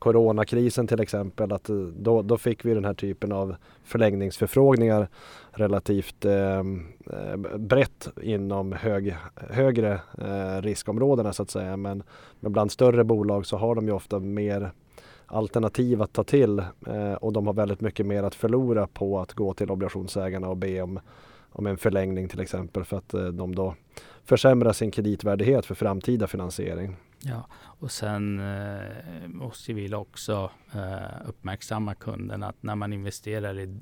coronakrisen 0.00 0.86
till 0.86 1.00
exempel 1.00 1.52
att 1.52 1.68
eh, 1.68 1.76
då, 1.76 2.22
då 2.22 2.38
fick 2.38 2.64
vi 2.64 2.74
den 2.74 2.84
här 2.84 2.94
typen 2.94 3.32
av 3.32 3.56
förlängningsförfrågningar 3.84 5.08
relativt 5.50 6.24
eh, 6.24 6.58
eh, 6.58 7.36
brett 7.58 8.08
inom 8.22 8.72
hög, 8.72 9.16
högre 9.34 10.00
eh, 10.18 10.62
riskområdena 10.62 11.32
så 11.32 11.42
att 11.42 11.50
säga. 11.50 11.76
Men, 11.76 12.02
men 12.40 12.52
bland 12.52 12.72
större 12.72 13.04
bolag 13.04 13.46
så 13.46 13.56
har 13.56 13.74
de 13.74 13.86
ju 13.86 13.92
ofta 13.92 14.18
mer 14.18 14.70
alternativ 15.26 16.02
att 16.02 16.12
ta 16.12 16.24
till 16.24 16.58
eh, 16.86 17.12
och 17.12 17.32
de 17.32 17.46
har 17.46 17.54
väldigt 17.54 17.80
mycket 17.80 18.06
mer 18.06 18.22
att 18.22 18.34
förlora 18.34 18.86
på 18.86 19.20
att 19.20 19.32
gå 19.32 19.54
till 19.54 19.70
obligationsägarna 19.70 20.48
och 20.48 20.56
be 20.56 20.82
om, 20.82 21.00
om 21.52 21.66
en 21.66 21.76
förlängning 21.76 22.28
till 22.28 22.40
exempel 22.40 22.84
för 22.84 22.96
att 22.96 23.14
eh, 23.14 23.24
de 23.24 23.54
då 23.54 23.74
försämrar 24.24 24.72
sin 24.72 24.90
kreditvärdighet 24.90 25.66
för 25.66 25.74
framtida 25.74 26.26
finansiering. 26.26 26.96
Ja, 27.24 27.46
och 27.54 27.90
sen 27.90 28.40
eh, 28.40 29.28
måste 29.28 29.72
vi 29.72 29.94
också 29.94 30.50
eh, 30.74 31.28
uppmärksamma 31.28 31.94
kunden 31.94 32.42
att 32.42 32.62
när 32.62 32.74
man 32.74 32.92
investerar 32.92 33.58
i, 33.58 33.80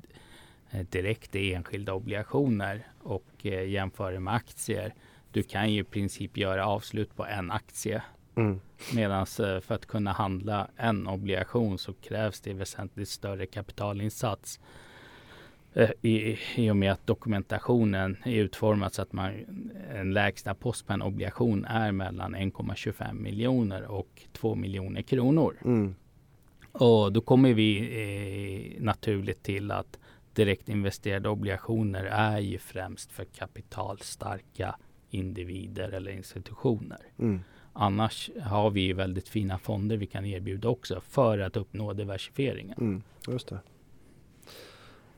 eh, 0.71 0.85
direkt 0.89 1.35
i 1.35 1.53
enskilda 1.53 1.93
obligationer 1.93 2.87
och 2.99 3.29
eh, 3.41 3.69
jämför 3.69 4.19
med 4.19 4.33
aktier. 4.33 4.93
Du 5.31 5.43
kan 5.43 5.71
ju 5.71 5.81
i 5.81 5.83
princip 5.83 6.37
göra 6.37 6.65
avslut 6.65 7.15
på 7.15 7.25
en 7.25 7.51
aktie. 7.51 8.03
Mm. 8.35 8.59
Medan 8.93 9.19
eh, 9.21 9.59
för 9.59 9.71
att 9.71 9.85
kunna 9.85 10.11
handla 10.11 10.67
en 10.75 11.07
obligation 11.07 11.77
så 11.77 11.93
krävs 11.93 12.41
det 12.41 12.53
väsentligt 12.53 13.09
större 13.09 13.45
kapitalinsats. 13.45 14.59
Eh, 15.73 15.89
i, 16.01 16.37
i 16.55 16.71
och 16.71 16.77
med 16.77 16.91
att 16.91 17.07
dokumentationen 17.07 18.17
är 18.25 18.35
utformad 18.35 18.93
så 18.93 19.01
att 19.01 19.13
man, 19.13 19.31
en 19.95 20.13
lägsta 20.13 20.53
post 20.53 20.87
på 20.87 20.93
en 20.93 21.01
obligation 21.01 21.65
är 21.65 21.91
mellan 21.91 22.35
1,25 22.35 23.13
miljoner 23.13 23.83
och 23.83 24.21
2 24.33 24.55
miljoner 24.55 25.01
kronor. 25.01 25.55
Mm. 25.65 25.95
Och 26.71 27.13
då 27.13 27.21
kommer 27.21 27.53
vi 27.53 27.79
eh, 28.77 28.83
naturligt 28.83 29.43
till 29.43 29.71
att 29.71 29.99
direktinvesterade 30.33 31.29
obligationer 31.29 32.03
är 32.03 32.39
ju 32.39 32.57
främst 32.57 33.11
för 33.11 33.25
kapitalstarka 33.25 34.75
individer 35.09 35.89
eller 35.91 36.11
institutioner. 36.11 36.99
Mm. 37.19 37.39
Annars 37.73 38.29
har 38.41 38.69
vi 38.69 38.93
väldigt 38.93 39.29
fina 39.29 39.59
fonder 39.59 39.97
vi 39.97 40.05
kan 40.05 40.25
erbjuda 40.25 40.69
också 40.69 41.01
för 41.01 41.39
att 41.39 41.57
uppnå 41.57 41.93
diversifieringen. 41.93 42.77
Mm, 42.79 43.03
just 43.27 43.47
det. 43.47 43.59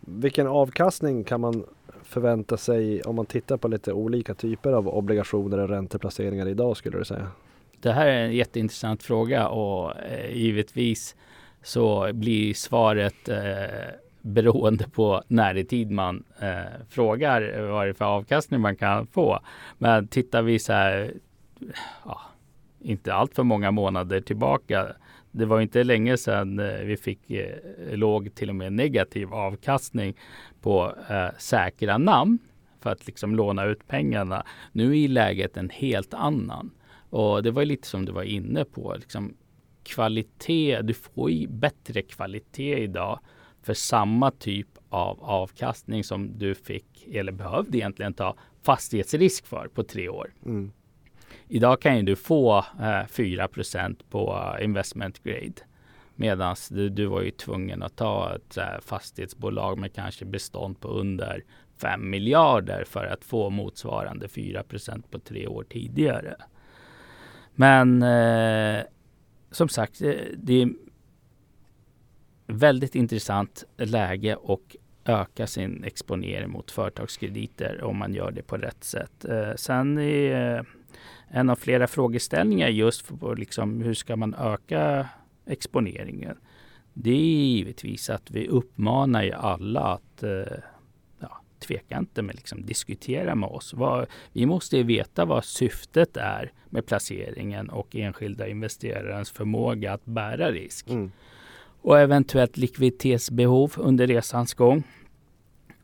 Vilken 0.02 0.48
avkastning 0.48 1.24
kan 1.24 1.42
man 1.42 1.64
förvänta 2.04 2.58
sig 2.58 3.02
om 3.02 3.16
man 3.16 3.26
tittar 3.26 3.58
på 3.58 3.68
lite 3.68 3.94
olika 3.94 4.34
typer 4.34 4.74
av 4.74 4.88
obligationer 4.88 5.58
och 5.58 5.70
ränteplaceringar 5.70 6.48
idag 6.48 6.78
skulle 6.78 6.98
du 6.98 7.06
säga? 7.06 7.28
Det 7.80 7.92
här 7.92 8.08
är 8.08 8.26
en 8.26 8.34
jätteintressant 8.34 9.04
fråga 9.04 9.48
och 9.48 10.00
eh, 10.00 10.38
givetvis 10.38 11.16
så 11.64 12.14
blir 12.14 12.54
svaret 12.54 13.30
eh, 13.30 13.38
beroende 14.22 14.90
på 14.90 15.24
när 15.28 15.58
i 15.58 15.64
tid 15.64 15.92
man 15.92 16.24
eh, 16.40 16.86
frågar 16.90 17.62
vad 17.72 17.86
det 17.86 17.90
är 17.90 17.94
för 17.94 18.06
avkastning 18.06 18.62
man 18.62 18.76
kan 18.76 19.08
få. 19.08 19.40
Men 19.78 20.08
tittar 20.08 20.42
vi 20.42 20.60
så 20.60 20.74
här, 20.74 21.14
ja, 22.06 22.22
inte 22.80 23.14
allt 23.14 23.36
för 23.36 23.44
många 23.44 23.72
månader 23.72 24.22
tillbaka. 24.22 24.88
Det 25.32 25.46
var 25.46 25.62
inte 25.62 25.84
länge 25.84 26.18
sedan 26.18 26.60
eh, 26.60 26.80
vi 26.80 26.98
fick 26.98 27.32
eh, 27.32 27.58
låg 27.92 28.36
till 28.36 28.50
och 28.50 28.56
med 28.56 28.74
negativ 28.74 29.34
avkastning 29.34 30.18
på 30.62 30.96
eh, 31.10 31.38
säkra 31.38 31.98
namn 31.98 32.40
för 32.80 32.90
att 32.90 33.08
liksom 33.08 33.36
låna 33.36 33.66
ut 33.66 33.88
pengarna. 33.88 34.46
Nu 34.72 35.00
är 35.00 35.08
läget 35.08 35.58
en 35.58 35.70
helt 35.70 36.14
annan. 36.14 36.72
Och 37.10 37.44
det 37.44 37.52
var 37.52 37.66
lite 37.66 37.88
som 37.88 38.06
du 38.06 38.12
var 38.12 38.24
inne 38.24 38.66
på. 38.66 38.96
Liksom, 39.00 39.34
kvalitet, 39.84 40.82
du 40.82 40.94
får 40.94 41.32
ju 41.32 41.48
bättre 41.48 42.02
kvalitet 42.02 42.84
idag 42.84 43.20
för 43.62 43.74
samma 43.74 44.32
typ 44.32 44.68
av 44.90 45.24
avkastning 45.24 46.04
som 46.04 46.38
du 46.38 46.56
fick 46.56 47.08
eller 47.12 47.32
behövde 47.32 47.78
egentligen 47.78 48.14
ta 48.14 48.36
fastighetsrisk 48.64 49.46
för 49.46 49.68
på 49.68 49.84
tre 49.84 50.10
år. 50.10 50.34
Mm. 50.46 50.72
Idag 51.48 51.82
kan 51.82 51.98
ju 51.98 52.04
du 52.04 52.16
få 52.16 52.58
eh, 52.82 53.08
4 53.08 53.48
på 54.10 54.54
eh, 54.58 54.66
investment 54.66 55.24
grade. 55.24 55.54
Medan 56.16 56.56
du, 56.70 56.90
du 56.90 57.06
var 57.06 57.22
ju 57.22 57.32
tvungen 57.32 57.84
att 57.84 57.96
ta 57.96 58.36
ett 58.36 58.58
eh, 58.58 58.80
fastighetsbolag 58.82 59.78
med 59.78 59.94
kanske 59.94 60.26
bestånd 60.26 60.80
på 60.80 60.88
under 60.88 61.44
5 61.82 62.10
miljarder 62.10 62.84
för 62.84 63.06
att 63.06 63.24
få 63.24 63.50
motsvarande 63.50 64.28
4% 64.28 65.04
på 65.12 65.20
tre 65.20 65.48
år 65.48 65.64
tidigare. 65.64 66.36
Men 67.56 68.04
eh, 68.04 68.84
som 69.52 69.70
sagt, 69.70 70.02
eh, 70.02 70.14
det 70.38 70.62
är 70.62 70.70
väldigt 72.48 72.96
intressant 72.96 73.64
läge 73.78 74.36
och 74.36 74.76
öka 75.06 75.48
sin 75.48 75.84
exponering 75.84 76.50
mot 76.50 76.72
företagskrediter 76.72 77.84
om 77.84 77.98
man 77.98 78.14
gör 78.14 78.32
det 78.32 78.44
på 78.44 78.58
rätt 78.58 78.84
sätt. 78.84 79.26
Eh, 79.26 79.56
sen 79.56 79.98
är 79.98 80.58
eh, 80.58 80.64
en 81.34 81.50
av 81.50 81.56
flera 81.56 81.88
frågeställningar 81.88 82.68
just 82.68 83.02
för 83.02 83.36
liksom, 83.36 83.82
hur 83.82 83.94
ska 83.94 84.16
man 84.16 84.34
öka 84.34 85.10
exponeringen? 85.46 86.38
Det 86.94 87.12
är 87.12 87.46
givetvis 87.46 88.10
att 88.10 88.32
vi 88.32 88.48
uppmanar 88.48 89.24
ju 89.24 89.32
alla 89.32 89.82
att 89.82 90.24
eh, 90.24 90.58
ja, 91.20 91.42
tveka 91.60 91.98
inte 91.98 92.22
med 92.22 92.36
liksom 92.36 92.66
diskutera 92.66 93.36
med 93.36 93.50
oss. 93.50 93.74
Vad, 93.74 94.06
vi 94.34 94.46
måste 94.46 94.84
veta 94.84 95.26
vad 95.26 95.46
syftet 95.46 96.18
är 96.18 96.52
med 96.70 96.86
placeringen 96.86 97.70
och 97.70 97.96
enskilda 97.96 98.48
investerarens 98.48 99.32
förmåga 99.32 99.94
att 99.94 100.06
bära 100.06 100.52
risk. 100.52 100.90
Mm. 100.90 101.12
Och 101.82 102.00
eventuellt 102.00 102.58
likviditetsbehov 102.58 103.74
under 103.78 104.08
resans 104.08 104.54
gång. 104.54 104.84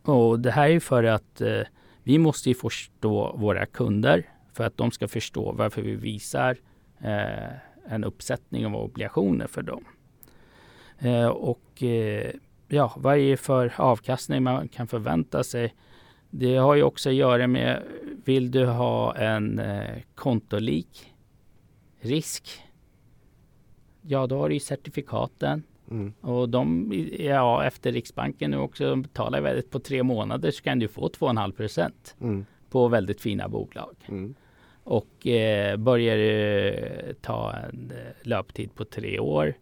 Och 0.02 0.40
det 0.40 0.52
här 0.52 0.70
är 0.70 0.80
för 0.80 1.04
att 1.04 1.42
eh, 1.42 1.62
vi 2.04 2.18
måste 2.18 2.54
förstå 2.54 3.36
våra 3.38 3.66
kunder 3.66 4.24
för 4.58 4.64
att 4.64 4.78
de 4.78 4.92
ska 4.92 5.08
förstå 5.08 5.52
varför 5.52 5.82
vi 5.82 5.96
visar 5.96 6.58
eh, 7.00 7.54
en 7.90 8.04
uppsättning 8.04 8.66
av 8.66 8.76
obligationer 8.76 9.48
för 9.48 9.62
dem. 9.62 9.86
Eh, 11.00 11.28
och 11.28 11.84
eh, 11.84 12.32
ja, 12.68 12.94
vad 12.98 13.18
är 13.18 13.30
det 13.30 13.38
för 13.38 13.74
avkastning 13.78 14.44
man 14.44 14.68
kan 14.68 14.88
förvänta 14.88 15.44
sig? 15.44 15.74
Det 16.30 16.56
har 16.56 16.76
ju 16.76 16.84
också 16.84 17.10
att 17.10 17.16
göra 17.16 17.48
med, 17.48 17.84
vill 18.26 18.52
du 18.52 18.66
ha 18.66 19.16
en 19.16 19.60
eh, 19.60 20.02
kontolik 20.16 21.14
risk? 22.00 22.64
Ja, 24.02 24.28
då 24.28 24.40
har 24.40 24.50
du 24.50 24.54
ju 24.56 24.60
certifikaten. 24.60 25.64
Mm. 25.92 26.14
Och 26.22 26.50
de, 26.50 26.94
ja, 27.20 27.66
efter 27.66 27.92
Riksbanken 27.92 28.52
nu 28.52 28.58
också 28.58 28.96
betalar 28.96 29.42
väldigt 29.42 29.72
på 29.72 29.80
tre 29.80 30.04
månader 30.04 30.52
så 30.52 30.64
kan 30.64 30.80
du 30.80 30.88
få 30.88 31.10
2,5 31.10 31.52
procent 31.52 32.16
mm. 32.22 32.46
på 32.70 32.88
väldigt 32.88 33.22
fina 33.22 33.48
bolag. 33.48 33.96
Mm. 34.08 34.36
Och 34.88 35.28
eh, 35.28 35.78
börjar 35.78 36.18
du 36.18 37.14
ta 37.22 37.54
en 37.54 37.92
eh, 37.92 38.28
löptid 38.28 38.76
på 38.76 38.86
tre 38.86 39.20
år 39.20 39.54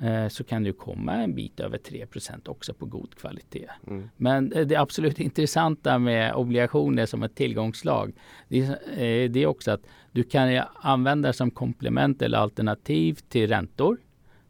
eh, 0.00 0.28
så 0.28 0.44
kan 0.44 0.62
du 0.62 0.72
komma 0.72 1.14
en 1.14 1.34
bit 1.34 1.60
över 1.60 1.78
3% 1.78 2.48
också 2.48 2.74
på 2.74 2.86
god 2.86 3.14
kvalitet. 3.14 3.68
Mm. 3.86 4.10
Men 4.16 4.52
eh, 4.52 4.66
det 4.66 4.76
absolut 4.76 5.20
intressanta 5.28 5.98
med 5.98 6.34
obligationer 6.34 7.06
som 7.06 7.22
ett 7.22 7.34
tillgångslag 7.34 8.12
det, 8.48 8.58
eh, 8.58 9.30
det 9.30 9.42
är 9.42 9.46
också 9.46 9.70
att 9.70 9.82
du 10.12 10.24
kan 10.24 10.62
använda 10.74 11.32
som 11.32 11.50
komplement 11.50 12.22
eller 12.22 12.38
alternativ 12.38 13.18
till 13.28 13.48
räntor. 13.48 13.98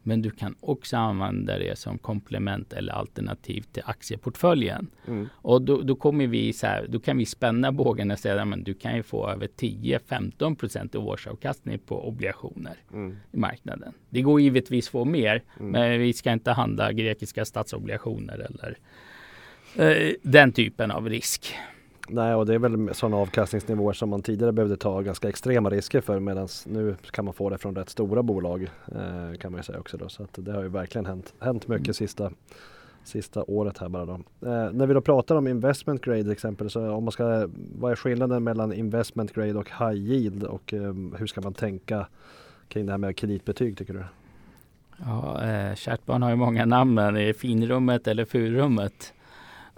Men 0.03 0.23
du 0.23 0.31
kan 0.31 0.55
också 0.61 0.97
använda 0.97 1.59
det 1.59 1.79
som 1.79 1.99
komplement 1.99 2.73
eller 2.73 2.93
alternativ 2.93 3.65
till 3.73 3.83
aktieportföljen. 3.87 4.91
Mm. 5.07 5.29
Och 5.33 5.63
då, 5.63 5.83
då, 5.83 5.97
kommer 5.97 6.27
vi 6.27 6.53
så 6.53 6.67
här, 6.67 6.87
då 6.89 7.01
kan 7.01 7.19
vi 7.19 7.27
spänna 7.27 7.73
bågen 7.73 8.11
och 8.11 8.19
säga 8.19 8.43
att 8.43 8.65
du 8.65 8.75
kan 8.75 8.97
ju 8.97 9.03
få 9.03 9.29
över 9.29 9.47
10-15 9.47 10.55
procent 10.55 10.95
i 10.95 10.99
årsavkastning 10.99 11.79
på 11.79 12.09
obligationer 12.09 12.77
mm. 12.93 13.17
i 13.33 13.37
marknaden. 13.37 13.93
Det 14.11 14.23
går 14.23 14.41
givetvis 14.41 14.87
att 14.87 14.93
få 14.93 15.05
mer, 15.05 15.43
mm. 15.61 15.73
men 15.73 16.01
vi 16.01 16.13
ska 16.13 16.33
inte 16.33 16.53
handla 16.53 16.93
grekiska 16.93 17.45
statsobligationer 17.45 18.47
eller 18.51 18.79
eh, 19.75 20.13
den 20.23 20.53
typen 20.53 20.91
av 20.91 21.09
risk. 21.09 21.55
Nej, 22.11 22.35
och 22.35 22.47
det 22.47 22.55
är 22.55 22.59
väl 22.59 22.95
sådana 22.95 23.17
avkastningsnivåer 23.17 23.93
som 23.93 24.11
man 24.11 24.23
tidigare 24.23 24.53
behövde 24.53 24.77
ta 24.77 25.01
ganska 25.01 25.29
extrema 25.29 25.71
risker 25.71 26.01
för 26.01 26.21
medan 26.21 26.49
nu 26.67 26.97
kan 27.11 27.25
man 27.25 27.35
få 27.35 27.51
det 27.51 27.59
från 27.59 27.77
rätt 27.77 27.89
stora 27.89 28.23
bolag 28.23 28.63
eh, 28.87 29.39
kan 29.39 29.53
man 29.53 29.59
ju 29.59 29.63
säga 29.63 29.81
också 29.81 29.97
då. 29.97 30.09
Så 30.09 30.23
att 30.23 30.31
det 30.33 30.53
har 30.53 30.63
ju 30.63 30.69
verkligen 30.69 31.07
hänt, 31.07 31.35
hänt 31.41 31.69
mycket 31.69 31.87
mm. 31.87 31.95
sista, 31.95 32.31
sista 33.05 33.43
året 33.43 33.79
här 33.79 33.89
bara 33.89 34.05
då. 34.07 34.13
Eh, 34.15 34.73
när 34.73 34.87
vi 34.87 34.95
då 34.95 35.01
pratar 35.01 35.37
om 35.37 35.49
investment 35.49 36.05
grade 36.05 36.23
till 36.23 36.33
exempel, 36.33 36.71
så 36.71 36.91
om 36.91 37.05
man 37.05 37.13
ska, 37.13 37.49
vad 37.79 37.93
är 37.93 37.97
skillnaden 37.97 38.45
mellan 38.45 38.73
investment 38.73 39.33
grade 39.33 39.55
och 39.55 39.71
high 39.79 40.13
yield 40.13 40.45
och 40.45 40.75
eh, 40.75 40.95
hur 41.19 41.27
ska 41.27 41.41
man 41.41 41.55
tänka 41.55 42.07
kring 42.69 42.87
det 42.87 42.93
här 42.93 42.99
med 42.99 43.17
kreditbetyg 43.17 43.79
tycker 43.79 43.95
du? 43.95 44.05
Ja, 45.05 45.45
eh, 45.45 45.75
kärt 45.75 46.07
barn 46.07 46.23
har 46.23 46.31
ju 46.31 46.37
många 46.37 46.65
namn, 46.65 46.99
är 46.99 47.13
det 47.13 47.35
finrummet 47.35 48.09
eller 48.09 48.25
furrummet? 48.25 49.15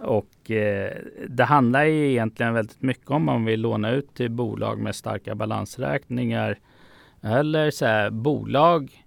Och 0.01 0.51
eh, 0.51 0.97
det 1.29 1.45
handlar 1.45 1.85
ju 1.85 2.11
egentligen 2.11 2.55
väldigt 2.55 2.83
mycket 2.83 3.11
om 3.11 3.25
man 3.25 3.45
vill 3.45 3.61
låna 3.61 3.91
ut 3.91 4.15
till 4.15 4.31
bolag 4.31 4.79
med 4.79 4.95
starka 4.95 5.35
balansräkningar 5.35 6.59
eller 7.23 7.71
så 7.71 7.87
här, 7.87 8.11
bolag 8.11 9.05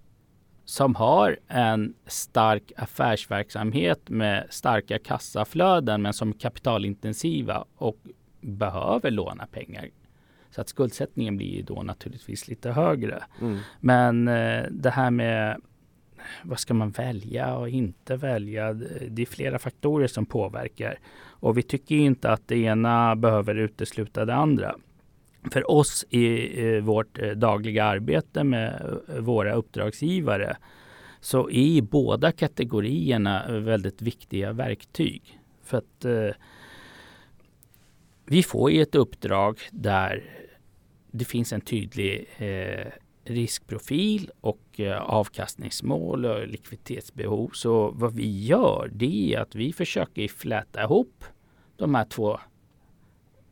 som 0.66 0.96
har 0.96 1.38
en 1.48 1.94
stark 2.06 2.72
affärsverksamhet 2.78 4.10
med 4.10 4.48
starka 4.50 5.00
kassaflöden 5.00 6.02
men 6.02 6.14
som 6.14 6.30
är 6.30 6.34
kapitalintensiva 6.34 7.66
och 7.76 7.98
behöver 8.42 9.12
låna 9.12 9.46
pengar. 9.46 9.90
Så 10.50 10.62
att 10.62 10.70
skuldsättningen 10.70 11.38
blir 11.38 11.56
ju 11.56 11.62
då 11.62 11.84
naturligtvis 11.84 12.48
lite 12.48 12.72
högre. 12.72 13.24
Mm. 13.42 13.60
Men 13.80 14.28
eh, 14.28 14.64
det 14.72 14.90
här 14.90 15.12
med 15.12 15.62
vad 16.44 16.60
ska 16.60 16.74
man 16.74 16.90
välja 16.90 17.56
och 17.56 17.70
inte 17.70 18.16
välja? 18.16 18.74
Det 19.10 19.22
är 19.22 19.26
flera 19.26 19.60
faktorer 19.60 20.08
som 20.08 20.26
påverkar 20.26 21.00
och 21.26 21.58
vi 21.58 21.64
tycker 21.64 21.96
inte 21.96 22.30
att 22.30 22.48
det 22.48 22.58
ena 22.58 23.16
behöver 23.16 23.56
utesluta 23.56 24.26
det 24.26 24.36
andra. 24.36 24.76
För 25.52 25.72
oss 25.72 26.06
i 26.10 26.80
vårt 26.80 27.20
eh, 27.20 27.32
dagliga 27.32 27.86
arbete 27.86 28.44
med 28.44 29.00
eh, 29.08 29.16
våra 29.20 29.54
uppdragsgivare 29.54 30.58
så 31.20 31.50
är 31.50 31.82
båda 31.82 32.32
kategorierna 32.32 33.60
väldigt 33.60 34.02
viktiga 34.02 34.54
verktyg. 34.54 35.40
För 35.64 35.78
att 35.78 36.06
eh, 36.06 36.36
vi 38.26 38.44
får 38.44 38.72
ju 38.72 38.82
ett 38.82 38.96
uppdrag 38.96 39.60
där 39.72 40.24
det 41.12 41.26
finns 41.26 41.54
en 41.54 41.62
tydlig 41.62 42.28
eh, 42.38 42.88
riskprofil 43.24 44.32
och 44.42 44.80
eh, 44.80 45.02
avkastningsmål 45.02 46.26
och 46.26 46.48
likviditetsbehov. 46.48 47.50
Så 47.54 47.92
vad 47.92 48.14
vi 48.14 48.46
gör 48.46 48.90
det 48.94 49.34
är 49.34 49.40
att 49.40 49.56
vi 49.56 49.74
försöker 49.74 50.28
fläta 50.28 50.84
ihop 50.84 51.24
de 51.76 51.96
här 51.96 52.06
två 52.06 52.40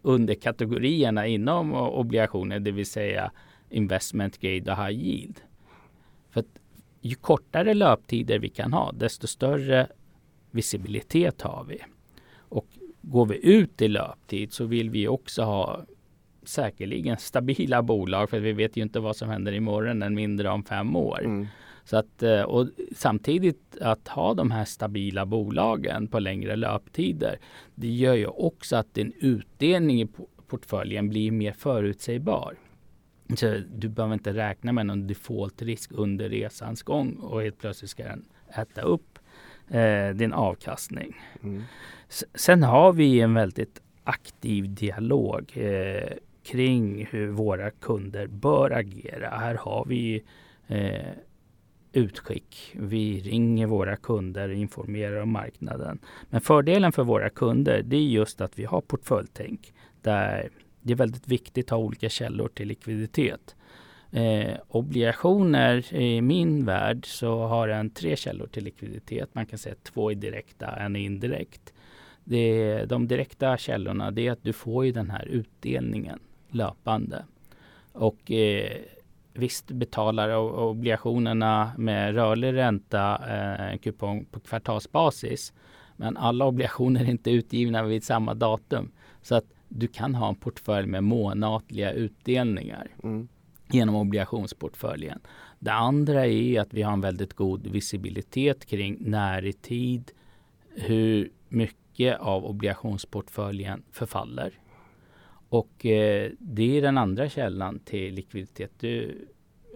underkategorierna 0.01 1.27
inom 1.27 1.73
obligationer, 1.73 2.59
det 2.59 2.71
vill 2.71 2.85
säga 2.85 3.31
investment 3.69 4.37
grade 4.37 4.71
och 4.71 4.77
high 4.77 4.99
yield. 4.99 5.41
För 6.29 6.39
att 6.39 6.59
ju 7.01 7.15
kortare 7.15 7.73
löptider 7.73 8.39
vi 8.39 8.49
kan 8.49 8.73
ha, 8.73 8.91
desto 8.91 9.27
större 9.27 9.87
visibilitet 10.51 11.41
har 11.41 11.63
vi. 11.63 11.79
Och 12.37 12.67
går 13.01 13.25
vi 13.25 13.45
ut 13.45 13.81
i 13.81 13.87
löptid 13.87 14.53
så 14.53 14.65
vill 14.65 14.89
vi 14.89 15.07
också 15.07 15.43
ha 15.43 15.85
säkerligen 16.43 17.17
stabila 17.17 17.81
bolag 17.81 18.29
för 18.29 18.39
vi 18.39 18.53
vet 18.53 18.77
ju 18.77 18.81
inte 18.81 18.99
vad 18.99 19.15
som 19.15 19.29
händer 19.29 19.51
imorgon 19.51 20.01
än 20.01 20.15
mindre 20.15 20.49
om 20.49 20.63
fem 20.63 20.95
år. 20.95 21.19
Mm. 21.23 21.47
Så 21.83 21.97
att, 21.97 22.23
eh, 22.23 22.41
och 22.41 22.67
samtidigt 22.95 23.77
att 23.81 24.07
ha 24.07 24.33
de 24.33 24.51
här 24.51 24.65
stabila 24.65 25.25
bolagen 25.25 26.07
på 26.07 26.19
längre 26.19 26.55
löptider, 26.55 27.39
det 27.75 27.87
gör 27.87 28.13
ju 28.13 28.27
också 28.27 28.75
att 28.75 28.93
din 28.93 29.13
utdelning 29.19 30.01
i 30.01 30.07
portföljen 30.47 31.09
blir 31.09 31.31
mer 31.31 31.51
förutsägbar. 31.51 32.55
Så 33.35 33.59
du 33.75 33.89
behöver 33.89 34.13
inte 34.13 34.33
räkna 34.33 34.71
med 34.71 34.85
någon 34.85 35.07
defaultrisk 35.07 35.91
under 35.93 36.29
resans 36.29 36.83
gång 36.83 37.15
och 37.15 37.41
helt 37.41 37.57
plötsligt 37.57 37.91
ska 37.91 38.03
den 38.03 38.25
äta 38.55 38.81
upp 38.81 39.19
eh, 39.69 40.09
din 40.09 40.33
avkastning. 40.33 41.15
Mm. 41.43 41.63
Sen 42.35 42.63
har 42.63 42.93
vi 42.93 43.19
en 43.19 43.33
väldigt 43.33 43.81
aktiv 44.03 44.73
dialog 44.73 45.51
eh, 45.57 46.13
kring 46.43 47.05
hur 47.05 47.27
våra 47.27 47.71
kunder 47.71 48.27
bör 48.27 48.71
agera. 48.71 49.29
Här 49.29 49.55
har 49.55 49.85
vi 49.85 50.23
eh, 50.67 51.13
utskick. 51.93 52.75
Vi 52.75 53.19
ringer 53.19 53.67
våra 53.67 53.95
kunder 53.95 54.49
och 54.49 54.55
informerar 54.55 55.21
om 55.21 55.31
marknaden. 55.31 55.99
Men 56.29 56.41
fördelen 56.41 56.91
för 56.91 57.03
våra 57.03 57.29
kunder 57.29 57.81
det 57.83 57.95
är 57.95 58.01
just 58.01 58.41
att 58.41 58.59
vi 58.59 58.65
har 58.65 58.81
portföljtänk 58.81 59.73
där 60.01 60.49
det 60.81 60.93
är 60.93 60.97
väldigt 60.97 61.27
viktigt 61.27 61.65
att 61.65 61.69
ha 61.69 61.77
olika 61.77 62.09
källor 62.09 62.47
till 62.47 62.67
likviditet. 62.67 63.55
Eh, 64.11 64.57
obligationer 64.67 65.93
i 65.93 66.21
min 66.21 66.65
värld 66.65 67.05
så 67.05 67.39
har 67.39 67.67
den 67.67 67.89
tre 67.89 68.15
källor 68.15 68.47
till 68.47 68.63
likviditet. 68.63 69.29
Man 69.35 69.45
kan 69.45 69.59
säga 69.59 69.75
två 69.83 70.11
är 70.11 70.15
direkta, 70.15 70.75
en 70.75 70.95
är 70.95 70.99
indirekt. 70.99 71.73
Det, 72.23 72.85
de 72.85 73.07
direkta 73.07 73.57
källorna 73.57 74.11
det 74.11 74.27
är 74.27 74.31
att 74.31 74.43
du 74.43 74.53
får 74.53 74.85
ju 74.85 74.91
den 74.91 75.09
här 75.09 75.25
utdelningen 75.25 76.19
löpande. 76.51 77.25
Och 77.93 78.31
eh, 78.31 78.77
visst 79.33 79.71
betalar 79.71 80.35
obligationerna 80.35 81.71
med 81.77 82.15
rörlig 82.15 82.53
ränta 82.53 83.19
eh, 83.35 83.77
kupong 83.77 84.25
på 84.25 84.39
kvartalsbasis. 84.39 85.53
Men 85.95 86.17
alla 86.17 86.45
obligationer 86.45 87.01
är 87.01 87.09
inte 87.09 87.31
utgivna 87.31 87.83
vid 87.83 88.03
samma 88.03 88.33
datum. 88.33 88.91
Så 89.21 89.35
att 89.35 89.45
du 89.69 89.87
kan 89.87 90.15
ha 90.15 90.29
en 90.29 90.35
portfölj 90.35 90.87
med 90.87 91.03
månatliga 91.03 91.91
utdelningar 91.91 92.87
mm. 93.03 93.27
genom 93.71 93.95
obligationsportföljen. 93.95 95.19
Det 95.59 95.71
andra 95.71 96.25
är 96.25 96.61
att 96.61 96.73
vi 96.73 96.81
har 96.81 96.93
en 96.93 97.01
väldigt 97.01 97.33
god 97.33 97.67
visibilitet 97.67 98.65
kring 98.65 98.97
när 98.99 99.45
i 99.45 99.53
tid 99.53 100.11
hur 100.75 101.31
mycket 101.49 102.19
av 102.19 102.45
obligationsportföljen 102.45 103.83
förfaller. 103.91 104.53
Och 105.51 105.85
eh, 105.85 106.31
det 106.39 106.77
är 106.77 106.81
den 106.81 106.97
andra 106.97 107.29
källan 107.29 107.79
till 107.79 108.13
likviditet. 108.13 108.71
Du 108.79 109.25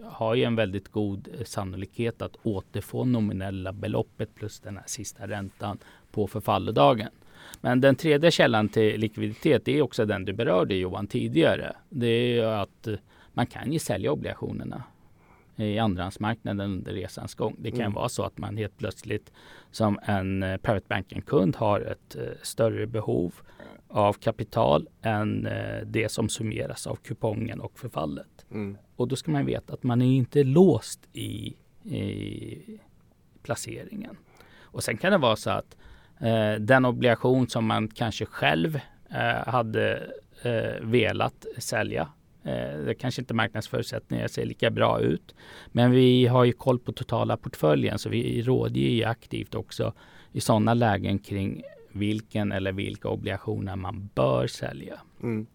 har 0.02 0.34
ju 0.34 0.44
en 0.44 0.56
väldigt 0.56 0.88
god 0.88 1.28
eh, 1.38 1.44
sannolikhet 1.44 2.22
att 2.22 2.36
återfå 2.42 3.04
nominella 3.04 3.72
beloppet 3.72 4.34
plus 4.34 4.60
den 4.60 4.76
här 4.76 4.84
sista 4.86 5.28
räntan 5.28 5.78
på 6.10 6.26
förfallodagen. 6.26 7.10
Men 7.60 7.80
den 7.80 7.96
tredje 7.96 8.30
källan 8.30 8.68
till 8.68 9.00
likviditet 9.00 9.68
är 9.68 9.82
också 9.82 10.04
den 10.04 10.24
du 10.24 10.32
berörde 10.32 10.74
Johan 10.74 11.06
tidigare. 11.06 11.76
Det 11.88 12.38
är 12.38 12.44
att 12.46 12.86
eh, 12.86 12.94
man 13.32 13.46
kan 13.46 13.72
ju 13.72 13.78
sälja 13.78 14.12
obligationerna 14.12 14.82
i 15.56 15.78
andrahandsmarknaden 15.78 16.70
under 16.70 16.92
resans 16.92 17.34
gång. 17.34 17.56
Det 17.58 17.70
kan 17.70 17.80
mm. 17.80 17.92
vara 17.92 18.08
så 18.08 18.22
att 18.22 18.38
man 18.38 18.56
helt 18.56 18.78
plötsligt 18.78 19.32
som 19.70 19.98
en 20.02 20.42
eh, 20.42 20.56
private 20.56 20.86
banking-kund 20.88 21.56
har 21.56 21.80
ett 21.80 22.16
eh, 22.16 22.22
större 22.42 22.86
behov 22.86 23.34
av 23.88 24.12
kapital 24.12 24.88
än 25.02 25.46
eh, 25.46 25.80
det 25.86 26.12
som 26.12 26.28
summeras 26.28 26.86
av 26.86 26.96
kupongen 26.96 27.60
och 27.60 27.78
förfallet. 27.78 28.46
Mm. 28.50 28.76
Och 28.96 29.08
då 29.08 29.16
ska 29.16 29.30
man 29.30 29.46
veta 29.46 29.72
att 29.72 29.82
man 29.82 30.02
är 30.02 30.16
inte 30.16 30.44
låst 30.44 31.08
i, 31.12 31.56
i 31.84 32.80
placeringen. 33.42 34.16
Och 34.60 34.82
sen 34.82 34.96
kan 34.96 35.12
det 35.12 35.18
vara 35.18 35.36
så 35.36 35.50
att 35.50 35.76
eh, 36.20 36.52
den 36.60 36.84
obligation 36.84 37.48
som 37.48 37.66
man 37.66 37.88
kanske 37.88 38.26
själv 38.26 38.80
eh, 39.10 39.48
hade 39.48 40.10
eh, 40.42 40.80
velat 40.82 41.46
sälja 41.58 42.08
eh, 42.46 42.78
det 42.84 42.94
kanske 42.94 43.22
inte 43.22 43.34
marknadsförutsättningar 43.34 44.28
ser 44.28 44.44
lika 44.44 44.70
bra 44.70 45.00
ut. 45.00 45.34
Men 45.72 45.90
vi 45.90 46.26
har 46.26 46.44
ju 46.44 46.52
koll 46.52 46.78
på 46.78 46.92
totala 46.92 47.36
portföljen 47.36 47.98
så 47.98 48.08
vi 48.08 48.42
rådger 48.42 49.06
aktivt 49.06 49.54
också 49.54 49.92
i 50.32 50.40
sådana 50.40 50.74
lägen 50.74 51.18
kring 51.18 51.62
vilken 51.92 52.52
eller 52.52 52.72
vilka 52.72 53.08
obligationer 53.08 53.76
man 53.76 54.08
bör 54.14 54.46
sälja. 54.46 55.00
Mm. 55.22 55.46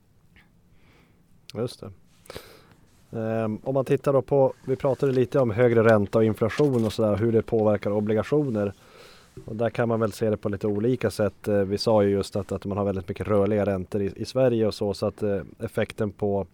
Just 1.53 1.79
det. 1.79 1.91
Um, 3.13 3.59
om 3.63 3.73
man 3.73 3.85
tittar 3.85 4.13
då 4.13 4.21
på, 4.21 4.53
vi 4.65 4.75
pratade 4.75 5.11
lite 5.11 5.39
om 5.39 5.51
högre 5.51 5.83
ränta 5.83 6.17
och 6.17 6.25
inflation 6.25 6.85
och 6.85 6.93
sådär, 6.93 7.15
hur 7.15 7.31
det 7.31 7.41
påverkar 7.41 7.91
obligationer. 7.91 8.73
Och 9.45 9.55
där 9.55 9.69
kan 9.69 9.89
man 9.89 9.99
väl 9.99 10.11
se 10.11 10.29
det 10.29 10.37
på 10.37 10.49
lite 10.49 10.67
olika 10.67 11.11
sätt. 11.11 11.47
Eh, 11.47 11.55
vi 11.55 11.77
sa 11.77 12.03
ju 12.03 12.09
just 12.09 12.35
att, 12.35 12.51
att 12.51 12.65
man 12.65 12.77
har 12.77 12.85
väldigt 12.85 13.07
mycket 13.07 13.27
rörliga 13.27 13.65
räntor 13.65 14.01
i, 14.01 14.13
i 14.15 14.25
Sverige 14.25 14.67
och 14.67 14.73
så, 14.73 14.93
så 14.93 15.05
att 15.05 15.23
eh, 15.23 15.41
effekten 15.59 16.11
på 16.11 16.47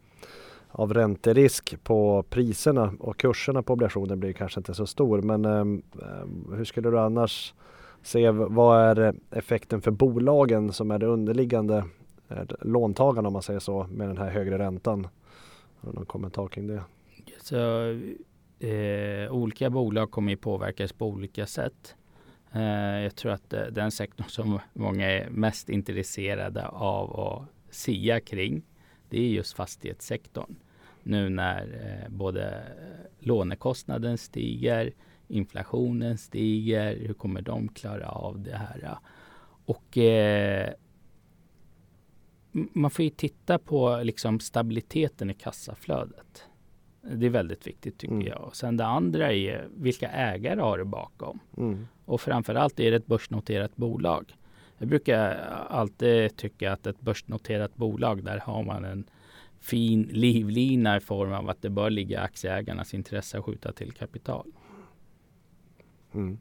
av 0.77 0.93
ränterisk 0.93 1.83
på 1.83 2.23
priserna 2.29 2.93
och 2.99 3.17
kurserna 3.17 3.63
på 3.63 3.73
obligationer 3.73 4.15
blir 4.15 4.33
kanske 4.33 4.59
inte 4.59 4.73
så 4.73 4.87
stor. 4.87 5.21
Men 5.21 5.45
ehm, 5.45 5.81
ehm, 6.01 6.53
hur 6.55 6.65
skulle 6.65 6.89
du 6.89 6.99
annars 6.99 7.53
se 8.01 8.29
vad 8.31 8.79
är 8.79 9.15
effekten 9.31 9.81
för 9.81 9.91
bolagen 9.91 10.73
som 10.73 10.91
är 10.91 10.99
det 10.99 11.05
underliggande 11.05 11.85
eh, 12.29 12.43
låntagarna 12.61 13.27
om 13.27 13.33
man 13.33 13.41
säger 13.41 13.59
så 13.59 13.87
med 13.91 14.07
den 14.07 14.17
här 14.17 14.29
högre 14.29 14.57
räntan. 14.57 15.07
Har 15.79 15.89
du 15.89 15.95
någon 15.95 16.05
kommentar 16.05 16.47
kring 16.47 16.67
det? 16.67 16.83
Så, 17.41 17.57
eh, 18.67 19.31
olika 19.31 19.69
bolag 19.69 20.11
kommer 20.11 20.31
ju 20.31 20.37
påverkas 20.37 20.93
på 20.93 21.07
olika 21.07 21.45
sätt. 21.45 21.95
Eh, 22.53 23.01
jag 23.03 23.15
tror 23.15 23.31
att 23.31 23.53
eh, 23.53 23.61
den 23.61 23.91
sektorn 23.91 24.27
som 24.29 24.59
många 24.73 25.11
är 25.11 25.29
mest 25.29 25.69
intresserade 25.69 26.67
av 26.67 27.19
att 27.19 27.75
sia 27.75 28.19
kring 28.19 28.63
det 29.09 29.19
är 29.19 29.29
just 29.29 29.53
fastighetssektorn. 29.53 30.55
Nu 31.07 31.29
när 31.29 31.61
eh, 31.63 32.09
både 32.09 32.63
lånekostnaden 33.19 34.17
stiger, 34.17 34.93
inflationen 35.27 36.17
stiger, 36.17 36.95
hur 36.95 37.13
kommer 37.13 37.41
de 37.41 37.67
klara 37.67 38.09
av 38.09 38.39
det 38.39 38.55
här? 38.57 38.97
Och 39.65 39.97
eh, 39.97 40.69
man 42.51 42.91
får 42.91 43.05
ju 43.05 43.09
titta 43.09 43.59
på 43.59 44.01
liksom 44.03 44.39
stabiliteten 44.39 45.29
i 45.29 45.33
kassaflödet. 45.33 46.43
Det 47.01 47.25
är 47.25 47.29
väldigt 47.29 47.67
viktigt 47.67 47.97
tycker 47.97 48.13
mm. 48.13 48.27
jag. 48.27 48.41
Och 48.41 48.55
sen 48.55 48.77
det 48.77 48.85
andra 48.85 49.33
är 49.33 49.67
vilka 49.75 50.09
ägare 50.09 50.61
har 50.61 50.77
du 50.77 50.83
bakom? 50.83 51.39
Mm. 51.57 51.87
Och 52.05 52.21
framförallt 52.21 52.79
är 52.79 52.91
det 52.91 52.97
ett 52.97 53.07
börsnoterat 53.07 53.75
bolag. 53.75 54.35
Jag 54.77 54.87
brukar 54.87 55.35
alltid 55.69 56.37
tycka 56.37 56.71
att 56.71 56.87
ett 56.87 57.01
börsnoterat 57.01 57.75
bolag, 57.75 58.23
där 58.23 58.37
har 58.37 58.63
man 58.63 58.85
en 58.85 59.09
fin 59.59 60.09
livlina 60.11 60.97
i 60.97 60.99
form 60.99 61.33
av 61.33 61.49
att 61.49 61.61
det 61.61 61.69
bör 61.69 61.89
ligga 61.89 62.21
aktieägarnas 62.21 62.93
intresse 62.93 63.37
att 63.37 63.45
skjuta 63.45 63.71
till 63.71 63.91
kapital. 63.91 64.51
Mm. 66.13 66.37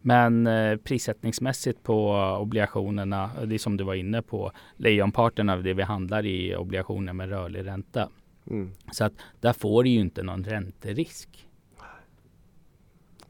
Men 0.00 0.46
eh, 0.46 0.76
prissättningsmässigt 0.76 1.82
på 1.82 2.10
obligationerna, 2.40 3.30
det 3.44 3.54
är 3.54 3.58
som 3.58 3.76
du 3.76 3.84
var 3.84 3.94
inne 3.94 4.22
på, 4.22 4.52
lejonparten 4.76 5.48
av 5.48 5.62
det 5.62 5.74
vi 5.74 5.82
handlar 5.82 6.26
i 6.26 6.56
obligationer 6.56 7.12
med 7.12 7.28
rörlig 7.28 7.66
ränta. 7.66 8.08
Mm. 8.50 8.70
Så 8.92 9.04
att 9.04 9.12
där 9.40 9.52
får 9.52 9.84
du 9.84 9.90
ju 9.90 10.00
inte 10.00 10.22
någon 10.22 10.44
ränterisk. 10.44 11.48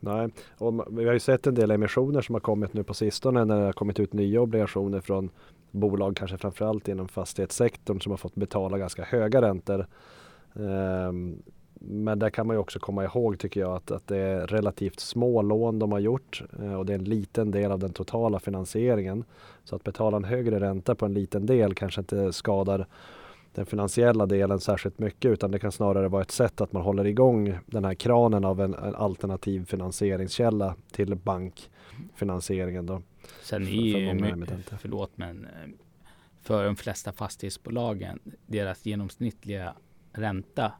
Nej, 0.01 0.29
och 0.59 0.99
vi 0.99 1.05
har 1.05 1.12
ju 1.12 1.20
sett 1.20 1.47
en 1.47 1.55
del 1.55 1.70
emissioner 1.70 2.20
som 2.20 2.35
har 2.35 2.40
kommit 2.40 2.75
nu 2.75 2.85
på 2.85 2.94
sistone 2.94 3.44
när 3.44 3.59
det 3.59 3.64
har 3.64 3.73
kommit 3.73 4.01
ut 4.01 4.12
nya 4.12 4.40
obligationer 4.40 5.01
från 5.01 5.31
bolag, 5.74 6.16
kanske 6.16 6.38
framförallt 6.38 6.88
inom 6.88 7.08
fastighetssektorn 7.08 8.00
som 8.00 8.12
har 8.12 8.16
fått 8.16 8.34
betala 8.34 8.78
ganska 8.78 9.04
höga 9.04 9.42
räntor. 9.42 9.87
Ehm, 10.54 11.42
men 11.80 12.18
där 12.18 12.30
kan 12.30 12.46
man 12.46 12.56
ju 12.56 12.60
också 12.60 12.78
komma 12.78 13.04
ihåg 13.04 13.38
tycker 13.38 13.60
jag 13.60 13.76
att, 13.76 13.90
att 13.90 14.06
det 14.06 14.16
är 14.16 14.46
relativt 14.46 15.00
små 15.00 15.42
lån 15.42 15.78
de 15.78 15.92
har 15.92 15.98
gjort 15.98 16.42
eh, 16.62 16.74
och 16.74 16.87
det 16.87 16.92
är 16.92 16.98
en 16.98 17.04
liten 17.04 17.50
del 17.50 17.72
av 17.72 17.78
den 17.78 17.92
totala 17.92 18.38
finansieringen. 18.38 19.24
Så 19.64 19.76
att 19.76 19.84
betala 19.84 20.16
en 20.16 20.24
högre 20.24 20.60
ränta 20.60 20.94
på 20.94 21.06
en 21.06 21.14
liten 21.14 21.46
del 21.46 21.74
kanske 21.74 22.00
inte 22.00 22.32
skadar 22.32 22.87
den 23.54 23.66
finansiella 23.66 24.26
delen 24.26 24.60
särskilt 24.60 24.98
mycket 24.98 25.30
utan 25.30 25.50
det 25.50 25.58
kan 25.58 25.72
snarare 25.72 26.08
vara 26.08 26.22
ett 26.22 26.30
sätt 26.30 26.60
att 26.60 26.72
man 26.72 26.82
håller 26.82 27.06
igång 27.06 27.58
den 27.66 27.84
här 27.84 27.94
kranen 27.94 28.44
av 28.44 28.60
en, 28.60 28.74
en 28.74 28.94
alternativ 28.94 29.64
finansieringskälla 29.64 30.74
till 30.92 31.16
bankfinansieringen. 31.16 32.87
Då. 32.87 33.02
Sen 33.42 33.62
är 33.62 33.70
ju, 33.70 34.20
för 34.62 34.76
förlåt 34.76 35.10
men 35.14 35.44
eh, 35.44 35.70
för 36.40 36.64
de 36.64 36.76
flesta 36.76 37.12
fastighetsbolagen, 37.12 38.18
deras 38.46 38.87
genomsnittliga 38.87 39.74
ränta 40.12 40.72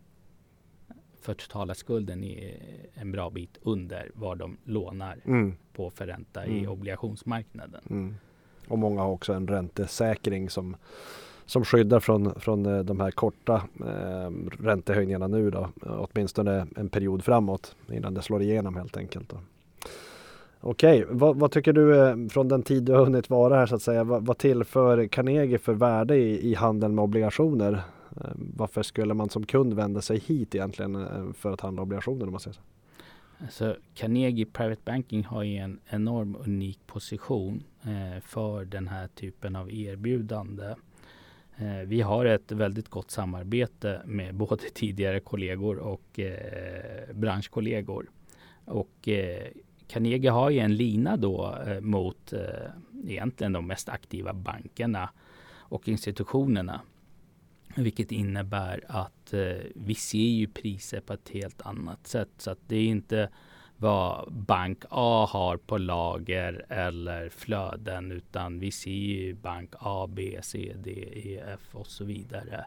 för 1.21 1.35
totala 1.35 1.75
skulden 1.75 2.25
är 2.25 2.57
en 2.95 3.13
bra 3.13 3.31
bit 3.31 3.59
under 3.63 4.11
vad 4.15 4.39
de 4.39 4.57
lånar 4.65 5.21
mm. 5.25 5.57
på 5.73 5.91
för 5.91 6.07
ränta 6.07 6.45
mm. 6.45 6.57
i 6.57 6.67
obligationsmarknaden. 6.67 7.83
Mm. 7.91 8.15
Och 8.69 8.79
många 8.79 9.03
har 9.03 9.11
också 9.11 9.33
en 9.33 9.49
räntesäkring 9.49 10.51
som 10.51 10.77
som 11.47 11.65
skyddar 11.65 12.01
från, 12.01 12.41
från 12.41 12.67
eh, 12.67 12.79
de 12.79 13.01
här 13.01 13.11
korta 13.11 13.69
eh, 13.81 14.31
räntehöjningarna 14.61 15.27
nu 15.27 15.51
då. 15.51 15.69
Åtminstone 15.83 16.67
en 16.77 16.89
period 16.89 17.25
framåt 17.25 17.77
innan 17.93 18.15
det 18.15 18.23
slår 18.23 18.43
igenom 18.43 18.77
helt 18.77 18.97
enkelt. 18.97 19.29
Då. 19.29 19.37
Okej, 20.67 21.05
vad, 21.09 21.37
vad, 21.37 21.51
tycker 21.51 21.73
du 21.73 22.07
eh, 22.07 22.17
från 22.29 22.49
den 22.49 22.63
tid 22.63 22.83
du 22.83 22.93
har 22.93 23.05
hunnit 23.05 23.31
vara 23.31 23.57
här 23.57 23.67
så 23.67 23.75
att 23.75 23.83
säga? 23.83 24.05
Vad, 24.05 24.27
vad 24.27 24.39
tillför 24.39 25.07
Carnegie 25.07 25.59
för 25.59 25.75
värde 25.75 26.17
i, 26.17 26.51
i 26.51 26.55
handeln 26.55 26.95
med 26.95 27.03
obligationer? 27.03 27.73
Eh, 28.21 28.31
varför 28.35 28.83
skulle 28.83 29.15
man 29.15 29.29
som 29.29 29.47
kund 29.47 29.75
vända 29.75 30.01
sig 30.01 30.19
hit 30.19 30.55
egentligen 30.55 30.95
eh, 30.97 31.33
för 31.33 31.53
att 31.53 31.61
handla 31.61 31.83
obligationer 31.83 32.27
om 32.27 32.31
man 32.31 32.41
säger 32.41 32.55
så? 32.55 32.61
Alltså, 33.39 33.77
Carnegie 33.95 34.47
Private 34.47 34.81
Banking 34.85 35.25
har 35.25 35.43
ju 35.43 35.57
en 35.57 35.81
enorm 35.89 36.37
unik 36.47 36.79
position 36.87 37.63
eh, 37.83 38.23
för 38.23 38.65
den 38.65 38.89
här 38.89 39.09
typen 39.09 39.57
av 39.57 39.73
erbjudande. 39.73 40.75
Eh, 41.57 41.87
vi 41.87 42.01
har 42.01 42.25
ett 42.25 42.53
väldigt 42.53 42.89
gott 42.89 43.11
samarbete 43.11 44.03
med 44.05 44.35
både 44.35 44.63
tidigare 44.75 45.21
kollegor 45.21 45.79
och 45.79 46.21
eh, 46.21 47.15
branschkollegor. 47.15 48.11
Och 48.65 49.09
eh, 49.09 49.47
Carnegie 49.87 50.31
har 50.31 50.51
ju 50.51 50.59
en 50.59 50.77
lina 50.77 51.17
då 51.17 51.59
eh, 51.67 51.81
mot 51.81 52.33
eh, 52.33 52.41
egentligen 53.07 53.53
de 53.53 53.67
mest 53.67 53.89
aktiva 53.89 54.33
bankerna 54.33 55.11
och 55.57 55.89
institutionerna. 55.89 56.81
Vilket 57.77 58.13
innebär 58.13 58.85
att 58.89 59.33
eh, 59.33 59.57
vi 59.75 59.95
ser 59.95 60.19
ju 60.19 60.47
priser 60.47 61.01
på 61.01 61.13
ett 61.13 61.29
helt 61.29 61.63
annat 61.63 62.07
sätt. 62.07 62.31
Så 62.39 62.51
att 62.51 62.59
det 62.67 62.77
är 62.77 62.87
inte 62.87 63.29
vad 63.77 64.33
bank 64.33 64.85
A 64.91 65.29
har 65.31 65.57
på 65.57 65.79
lager 65.79 66.67
eller 66.69 67.29
flöden 67.29 68.13
utan 68.13 68.59
vi 68.59 68.71
ser 68.71 68.91
ju 68.91 69.35
bank 69.35 69.71
A, 69.79 70.07
B, 70.11 70.39
C, 70.43 70.73
D, 70.85 70.91
E, 71.15 71.43
F 71.55 71.69
och 71.73 71.87
så 71.87 72.05
vidare. 72.05 72.67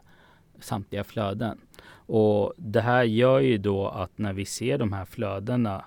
Samtliga 0.60 1.04
flöden. 1.04 1.60
Och 1.90 2.52
det 2.56 2.80
här 2.80 3.04
gör 3.04 3.40
ju 3.40 3.58
då 3.58 3.88
att 3.88 4.18
när 4.18 4.32
vi 4.32 4.44
ser 4.44 4.78
de 4.78 4.92
här 4.92 5.04
flödena 5.04 5.84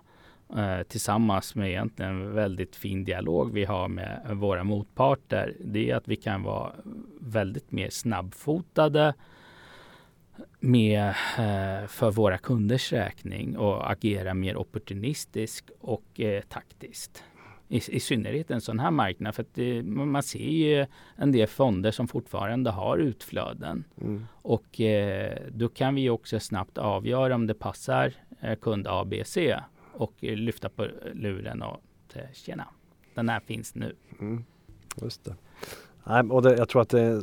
eh, 0.57 0.83
tillsammans 0.83 1.55
med 1.55 1.69
egentligen 1.69 2.33
väldigt 2.33 2.75
fin 2.75 3.03
dialog 3.03 3.53
vi 3.53 3.65
har 3.65 3.87
med 3.87 4.21
våra 4.33 4.63
motparter. 4.63 5.55
Det 5.59 5.91
är 5.91 5.95
att 5.95 6.07
vi 6.07 6.15
kan 6.15 6.43
vara 6.43 6.71
väldigt 7.19 7.71
mer 7.71 7.89
snabbfotade 7.89 9.13
med, 10.59 11.07
eh, 11.37 11.87
för 11.87 12.11
våra 12.11 12.37
kunders 12.37 12.93
räkning 12.93 13.57
och 13.57 13.91
agera 13.91 14.33
mer 14.33 14.57
opportunistiskt 14.57 15.71
och 15.79 16.19
eh, 16.19 16.41
taktiskt. 16.41 17.23
I, 17.67 17.81
I 17.87 17.99
synnerhet 17.99 18.51
en 18.51 18.61
sån 18.61 18.79
här 18.79 18.91
marknad 18.91 19.35
för 19.35 19.43
att 19.43 19.55
det, 19.55 19.83
man 19.83 20.23
ser 20.23 20.39
ju 20.39 20.85
en 21.15 21.31
del 21.31 21.47
fonder 21.47 21.91
som 21.91 22.07
fortfarande 22.07 22.69
har 22.69 22.97
utflöden. 22.97 23.83
Mm. 24.01 24.25
Och 24.31 24.81
eh, 24.81 25.37
då 25.51 25.69
kan 25.69 25.95
vi 25.95 26.09
också 26.09 26.39
snabbt 26.39 26.77
avgöra 26.77 27.35
om 27.35 27.47
det 27.47 27.53
passar 27.53 28.13
kund 28.61 28.87
A, 28.87 29.05
B, 29.05 29.23
C 29.25 29.59
och 29.93 30.13
lyfta 30.19 30.69
på 30.69 30.87
luren 31.13 31.61
och 31.61 31.81
tjena, 32.33 32.67
den 33.13 33.29
här 33.29 33.39
finns 33.39 33.75
nu. 33.75 33.95
Mm. 34.19 34.43
Just 35.01 35.23
det. 35.23 35.35
Nej, 36.03 36.23
och 36.23 36.41
det, 36.41 36.57
jag 36.57 36.69
tror 36.69 36.81
att 36.81 36.89
det, 36.89 37.21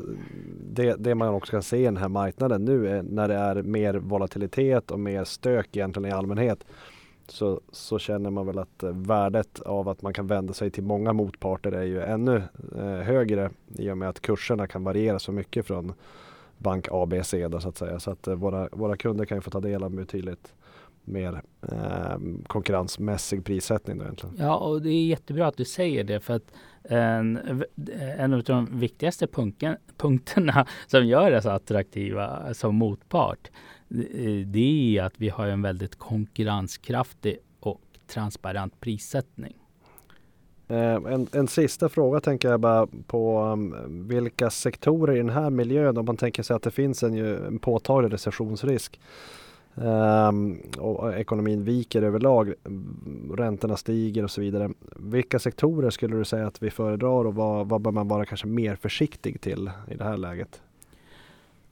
det, 0.72 0.96
det, 0.98 1.14
man 1.14 1.28
också 1.28 1.50
kan 1.50 1.62
se 1.62 1.76
i 1.76 1.84
den 1.84 1.96
här 1.96 2.08
marknaden 2.08 2.64
nu 2.64 2.88
är 2.88 3.02
när 3.02 3.28
det 3.28 3.34
är 3.34 3.62
mer 3.62 3.94
volatilitet 3.94 4.90
och 4.90 5.00
mer 5.00 5.24
stök 5.24 5.76
egentligen 5.76 6.08
i 6.08 6.12
allmänhet 6.12 6.64
så, 7.30 7.60
så 7.72 7.98
känner 7.98 8.30
man 8.30 8.46
väl 8.46 8.58
att 8.58 8.82
eh, 8.82 8.90
värdet 8.90 9.60
av 9.60 9.88
att 9.88 10.02
man 10.02 10.12
kan 10.12 10.26
vända 10.26 10.52
sig 10.52 10.70
till 10.70 10.82
många 10.84 11.12
motparter 11.12 11.72
är 11.72 11.82
ju 11.82 12.02
ännu 12.02 12.42
eh, 12.76 12.84
högre 12.84 13.50
i 13.76 13.90
och 13.90 13.98
med 13.98 14.08
att 14.08 14.20
kurserna 14.20 14.66
kan 14.66 14.84
variera 14.84 15.18
så 15.18 15.32
mycket 15.32 15.66
från 15.66 15.92
bank 16.58 16.88
A, 16.90 17.06
B, 17.06 17.24
C 17.24 17.48
då, 17.48 17.60
så 17.60 17.68
att 17.68 17.76
säga. 17.76 18.00
Så 18.00 18.10
att 18.10 18.28
eh, 18.28 18.34
våra, 18.34 18.68
våra 18.72 18.96
kunder 18.96 19.24
kan 19.24 19.38
ju 19.38 19.42
få 19.42 19.50
ta 19.50 19.60
del 19.60 19.82
av 19.82 19.90
betydligt 19.90 20.54
mer 21.08 21.42
eh, 21.72 22.18
konkurrensmässig 22.46 23.44
prissättning. 23.44 23.98
Då 23.98 24.04
egentligen. 24.04 24.34
Ja, 24.38 24.56
och 24.56 24.82
det 24.82 24.90
är 24.90 25.06
jättebra 25.06 25.46
att 25.46 25.56
du 25.56 25.64
säger 25.64 26.04
det 26.04 26.20
för 26.20 26.34
att 26.34 26.52
en, 26.82 27.64
en 28.18 28.34
av 28.34 28.42
de 28.42 28.78
viktigaste 28.78 29.26
punkten, 29.26 29.76
punkterna 29.96 30.66
som 30.86 31.06
gör 31.06 31.36
oss 31.36 31.46
attraktiva 31.46 32.54
som 32.54 32.76
motpart 32.76 33.50
det 34.46 34.98
är 34.98 35.02
att 35.02 35.14
vi 35.16 35.28
har 35.28 35.46
en 35.46 35.62
väldigt 35.62 35.96
konkurrenskraftig 35.98 37.38
och 37.60 37.80
transparent 38.06 38.80
prissättning. 38.80 39.56
Eh, 40.68 40.94
en, 40.94 41.26
en 41.32 41.48
sista 41.48 41.88
fråga 41.88 42.20
tänker 42.20 42.48
jag 42.50 42.60
bara 42.60 42.86
på 43.06 43.42
um, 43.42 44.08
vilka 44.08 44.50
sektorer 44.50 45.14
i 45.14 45.18
den 45.18 45.30
här 45.30 45.50
miljön 45.50 45.96
om 45.96 46.04
man 46.04 46.16
tänker 46.16 46.42
sig 46.42 46.56
att 46.56 46.62
det 46.62 46.70
finns 46.70 47.02
en, 47.02 47.18
en 47.46 47.58
påtaglig 47.58 48.12
recessionsrisk 48.12 49.00
Um, 49.80 50.62
och 50.78 51.14
ekonomin 51.14 51.64
viker 51.64 52.02
överlag, 52.02 52.54
räntorna 53.36 53.76
stiger 53.76 54.24
och 54.24 54.30
så 54.30 54.40
vidare. 54.40 54.70
Vilka 54.96 55.38
sektorer 55.38 55.90
skulle 55.90 56.16
du 56.16 56.24
säga 56.24 56.46
att 56.46 56.62
vi 56.62 56.70
föredrar 56.70 57.26
och 57.26 57.34
vad, 57.34 57.68
vad 57.68 57.80
bör 57.80 57.90
man 57.90 58.08
vara 58.08 58.24
kanske 58.24 58.46
mer 58.46 58.76
försiktig 58.76 59.40
till 59.40 59.70
i 59.90 59.94
det 59.94 60.04
här 60.04 60.16
läget? 60.16 60.60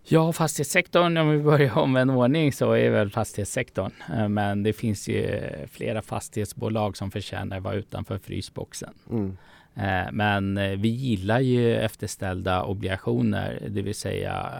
Ja, 0.08 0.32
fastighetssektorn, 0.32 1.16
om 1.16 1.30
vi 1.30 1.38
börjar 1.38 1.78
om 1.78 1.96
en 1.96 2.10
ordning 2.10 2.52
så 2.52 2.72
är 2.72 2.90
väl 2.90 3.10
fastighetssektorn. 3.10 3.90
Ehm, 4.14 4.34
men 4.34 4.62
det 4.62 4.72
finns 4.72 5.08
ju 5.08 5.40
flera 5.70 6.02
fastighetsbolag 6.02 6.96
som 6.96 7.10
förtjänar 7.10 7.56
att 7.56 7.62
vara 7.62 7.74
utanför 7.74 8.18
frysboxen. 8.18 8.94
Mm. 9.10 9.36
Ehm, 9.74 10.16
men 10.16 10.58
eh, 10.58 10.78
vi 10.78 10.88
gillar 10.88 11.40
ju 11.40 11.76
efterställda 11.76 12.64
obligationer, 12.64 13.62
det 13.68 13.82
vill 13.82 13.94
säga 13.94 14.50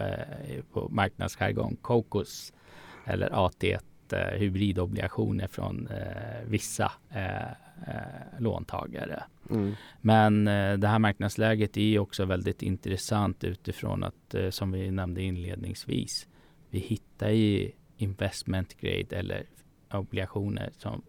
eh, 0.00 0.62
på 0.72 0.88
marknadsjargong, 0.88 1.76
COCOS 1.82 2.52
eller 3.04 3.30
AT1 3.30 3.80
eh, 4.12 5.48
från 5.48 5.88
eh, 5.88 6.44
vissa 6.46 6.92
eh, 7.10 8.38
låntagare. 8.38 9.24
Mm. 9.50 9.74
Men 10.00 10.44
det 10.80 10.88
här 10.88 10.98
marknadsläget 10.98 11.76
är 11.76 11.98
också 11.98 12.24
väldigt 12.24 12.62
intressant 12.62 13.44
utifrån 13.44 14.04
att 14.04 14.34
som 14.50 14.72
vi 14.72 14.90
nämnde 14.90 15.22
inledningsvis. 15.22 16.28
Vi 16.70 16.78
hittar 16.78 17.30
ju 17.30 17.70
investment 17.96 18.80
grade 18.80 19.16
eller 19.16 19.44
obligationer 19.92 20.70
som 20.78 21.02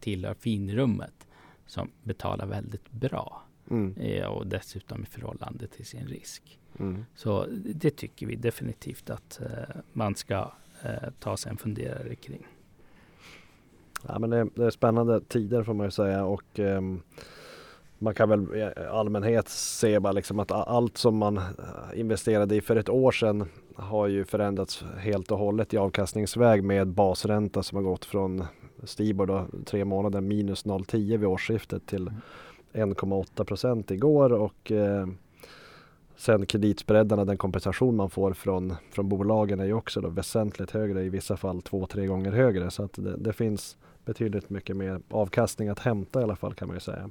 tillhör 0.00 0.34
finrummet 0.34 1.26
som 1.66 1.90
betalar 2.02 2.46
väldigt 2.46 2.90
bra. 2.90 3.42
Mm. 3.70 4.30
och 4.30 4.46
dessutom 4.46 5.02
i 5.02 5.06
förhållande 5.06 5.66
till 5.66 5.86
sin 5.86 6.06
risk. 6.06 6.58
Mm. 6.78 7.04
Så 7.14 7.46
det 7.74 7.90
tycker 7.90 8.26
vi 8.26 8.36
definitivt 8.36 9.10
att 9.10 9.40
man 9.92 10.14
ska 10.14 10.52
eh, 10.82 11.10
ta 11.18 11.36
sig 11.36 11.50
en 11.50 11.56
funderare 11.56 12.14
kring. 12.14 12.46
Ja, 14.08 14.18
men 14.18 14.30
det, 14.30 14.48
det, 14.54 14.64
är 14.64 14.70
spännande 14.70 15.20
tider 15.20 15.62
får 15.62 15.74
man 15.74 15.86
ju 15.86 15.90
säga 15.90 16.24
och 16.24 16.58
eh, 16.60 16.80
man 17.98 18.14
kan 18.14 18.28
väl 18.28 18.56
i 18.56 18.80
allmänhet 18.90 19.48
se 19.48 20.00
bara 20.00 20.12
liksom 20.12 20.40
att 20.40 20.52
allt 20.52 20.96
som 20.96 21.16
man 21.16 21.36
eh, 21.36 21.44
investerade 21.94 22.56
i 22.56 22.60
för 22.60 22.76
ett 22.76 22.88
år 22.88 23.12
sedan 23.12 23.48
har 23.76 24.06
ju 24.06 24.24
förändrats 24.24 24.84
helt 24.98 25.30
och 25.30 25.38
hållet 25.38 25.74
i 25.74 25.76
avkastningsväg 25.76 26.64
med 26.64 26.88
basränta 26.88 27.62
som 27.62 27.76
har 27.76 27.82
gått 27.82 28.04
från 28.04 28.44
Stibor 28.84 29.26
då, 29.26 29.46
tre 29.64 29.84
månader 29.84 30.20
minus 30.20 30.64
0,10 30.64 31.16
vid 31.16 31.24
årsskiftet 31.24 31.86
till 31.86 32.10
1,8 32.72 33.26
mm. 33.36 33.46
procent 33.46 33.90
igår 33.90 34.32
och 34.32 34.72
eh, 34.72 35.06
Sen 36.16 36.46
kreditspreadarna, 36.46 37.24
den 37.24 37.36
kompensation 37.36 37.96
man 37.96 38.10
får 38.10 38.32
från, 38.32 38.74
från 38.90 39.08
bolagen 39.08 39.60
är 39.60 39.64
ju 39.64 39.72
också 39.72 40.00
då 40.00 40.08
väsentligt 40.08 40.70
högre, 40.70 41.04
i 41.04 41.08
vissa 41.08 41.36
fall 41.36 41.62
två, 41.62 41.86
tre 41.86 42.06
gånger 42.06 42.32
högre. 42.32 42.70
Så 42.70 42.82
att 42.82 42.92
det, 42.92 43.16
det 43.16 43.32
finns 43.32 43.76
betydligt 44.04 44.50
mycket 44.50 44.76
mer 44.76 45.00
avkastning 45.10 45.68
att 45.68 45.78
hämta 45.78 46.20
i 46.20 46.22
alla 46.22 46.36
fall 46.36 46.54
kan 46.54 46.68
man 46.68 46.76
ju 46.76 46.80
säga. 46.80 47.10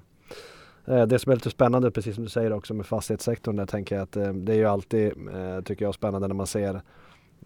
Eh, 0.86 1.06
det 1.06 1.20
som 1.20 1.32
är 1.32 1.36
lite 1.36 1.50
spännande, 1.50 1.91
precis 1.91 2.15
som 2.15 2.24
du 2.24 2.30
säger 2.30 2.54
också 2.54 2.74
med 2.74 2.86
fastighetssektorn, 2.86 3.56
där 3.56 3.65
tänker 3.65 3.96
jag 3.96 4.04
att 4.04 4.18
eh, 4.18 4.34
det 4.34 4.54
är 4.54 4.58
ju 4.58 4.65
alltid, 4.65 5.06
eh, 5.06 5.62
tycker 5.62 5.86
jag, 5.86 5.96
spännande 5.96 6.28
när 6.28 6.36
man 6.36 6.48
ser 6.48 6.82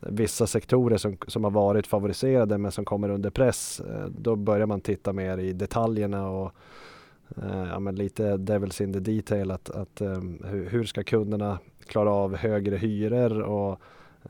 vissa 0.01 0.47
sektorer 0.47 0.97
som, 0.97 1.17
som 1.27 1.43
har 1.43 1.51
varit 1.51 1.87
favoriserade 1.87 2.57
men 2.57 2.71
som 2.71 2.85
kommer 2.85 3.09
under 3.09 3.29
press. 3.29 3.81
Då 4.07 4.35
börjar 4.35 4.65
man 4.65 4.81
titta 4.81 5.13
mer 5.13 5.37
i 5.37 5.53
detaljerna 5.53 6.29
och 6.29 6.51
ja, 7.35 7.79
men 7.79 7.95
lite 7.95 8.37
devils 8.37 8.81
in 8.81 8.93
the 8.93 8.99
detail. 8.99 9.51
Att, 9.51 9.69
att 9.69 10.01
um, 10.01 10.43
hur, 10.45 10.69
hur, 10.69 10.83
ska 10.83 11.03
kunderna 11.03 11.59
klara 11.87 12.11
av 12.11 12.35
högre 12.35 12.77
hyror 12.77 13.41
och 13.41 13.81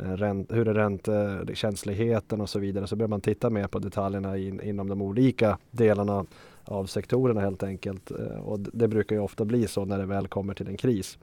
uh, 0.02 0.14
ränt, 0.14 0.52
hur 0.52 0.68
är 0.68 0.74
räntekänsligheten 0.74 2.42
och 2.42 2.50
så 2.50 2.60
vidare. 2.60 2.88
Så 2.88 2.96
börjar 2.96 3.10
man 3.10 3.22
titta 3.22 3.50
mer 3.50 3.68
på 3.68 3.80
detaljerna 3.80 4.38
in, 4.38 4.62
inom 4.62 4.88
de 4.88 5.02
olika 5.02 5.58
delarna 5.72 6.26
av 6.64 6.86
sektorerna 6.86 7.42
helt 7.42 7.64
enkelt. 7.64 8.12
Och 8.44 8.60
det 8.60 8.88
brukar 8.88 9.16
ju 9.16 9.22
ofta 9.22 9.46
bli 9.46 9.68
så 9.68 9.86
när 9.86 9.98
det 9.98 10.06
väl 10.06 10.28
kommer 10.28 10.54
till 10.54 10.68
en 10.68 10.78
kris. 10.78 11.18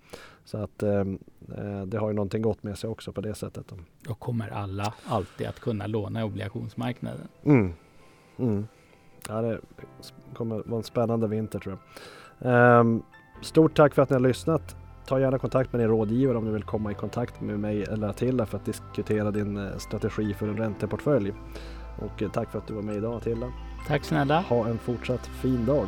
Så 0.44 0.58
att 0.58 0.82
uh, 0.82 1.04
det 1.86 1.98
har 1.98 2.08
ju 2.08 2.14
någonting 2.14 2.42
gott 2.42 2.62
med 2.62 2.78
sig 2.78 2.90
också 2.90 3.12
på 3.12 3.20
det 3.20 3.34
sättet. 3.34 3.72
Då 4.02 4.14
kommer 4.14 4.48
alla 4.48 4.94
alltid 5.04 5.46
att 5.46 5.60
kunna 5.60 5.86
låna 5.86 6.20
i 6.20 6.22
obligationsmarknaden. 6.22 7.28
Mm. 7.44 7.72
Mm. 8.38 8.66
Ja, 9.28 9.42
det 9.42 9.60
kommer 10.34 10.62
vara 10.66 10.78
en 10.78 10.84
spännande 10.84 11.28
vinter 11.28 11.58
tror 11.58 11.78
jag. 12.38 12.80
Um, 12.80 13.02
stort 13.40 13.76
tack 13.76 13.94
för 13.94 14.02
att 14.02 14.10
ni 14.10 14.14
har 14.14 14.20
lyssnat. 14.20 14.76
ta 15.06 15.20
gärna 15.20 15.38
kontakt 15.38 15.72
med 15.72 15.80
din 15.80 15.88
rådgivare 15.88 16.38
om 16.38 16.44
du 16.44 16.50
vill 16.50 16.62
komma 16.62 16.90
i 16.90 16.94
kontakt 16.94 17.40
med 17.40 17.60
mig 17.60 17.82
eller 17.82 18.08
Attila 18.08 18.46
för 18.46 18.56
att 18.56 18.64
diskutera 18.64 19.30
din 19.30 19.56
eh, 19.56 19.76
strategi 19.78 20.34
för 20.34 20.48
en 20.48 20.56
ränteportfölj. 20.56 21.32
Och 21.98 22.22
eh, 22.22 22.30
tack 22.30 22.50
för 22.50 22.58
att 22.58 22.66
du 22.66 22.74
var 22.74 22.82
med 22.82 22.96
idag 22.96 23.14
Attila. 23.14 23.52
Tack 23.86 24.04
snälla. 24.04 24.40
Ha 24.40 24.68
en 24.68 24.78
fortsatt 24.78 25.26
fin 25.26 25.66
dag. 25.66 25.86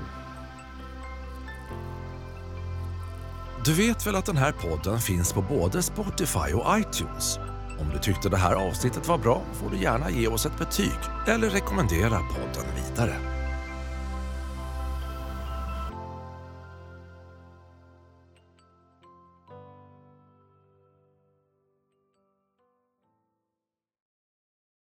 Du 3.64 3.74
vet 3.74 4.06
väl 4.06 4.16
att 4.16 4.26
den 4.26 4.36
här 4.36 4.52
podden 4.52 4.98
finns 4.98 5.32
på 5.32 5.42
både 5.42 5.82
Spotify 5.82 6.54
och 6.54 6.78
iTunes? 6.78 7.38
Om 7.80 7.90
du 7.92 7.98
tyckte 7.98 8.28
det 8.28 8.36
här 8.36 8.54
avsnittet 8.54 9.08
var 9.08 9.18
bra 9.18 9.42
får 9.52 9.70
du 9.70 9.78
gärna 9.82 10.10
ge 10.10 10.28
oss 10.28 10.46
ett 10.46 10.58
betyg 10.58 10.98
eller 11.26 11.50
rekommendera 11.50 12.18
podden 12.18 12.66
vidare. 12.76 13.37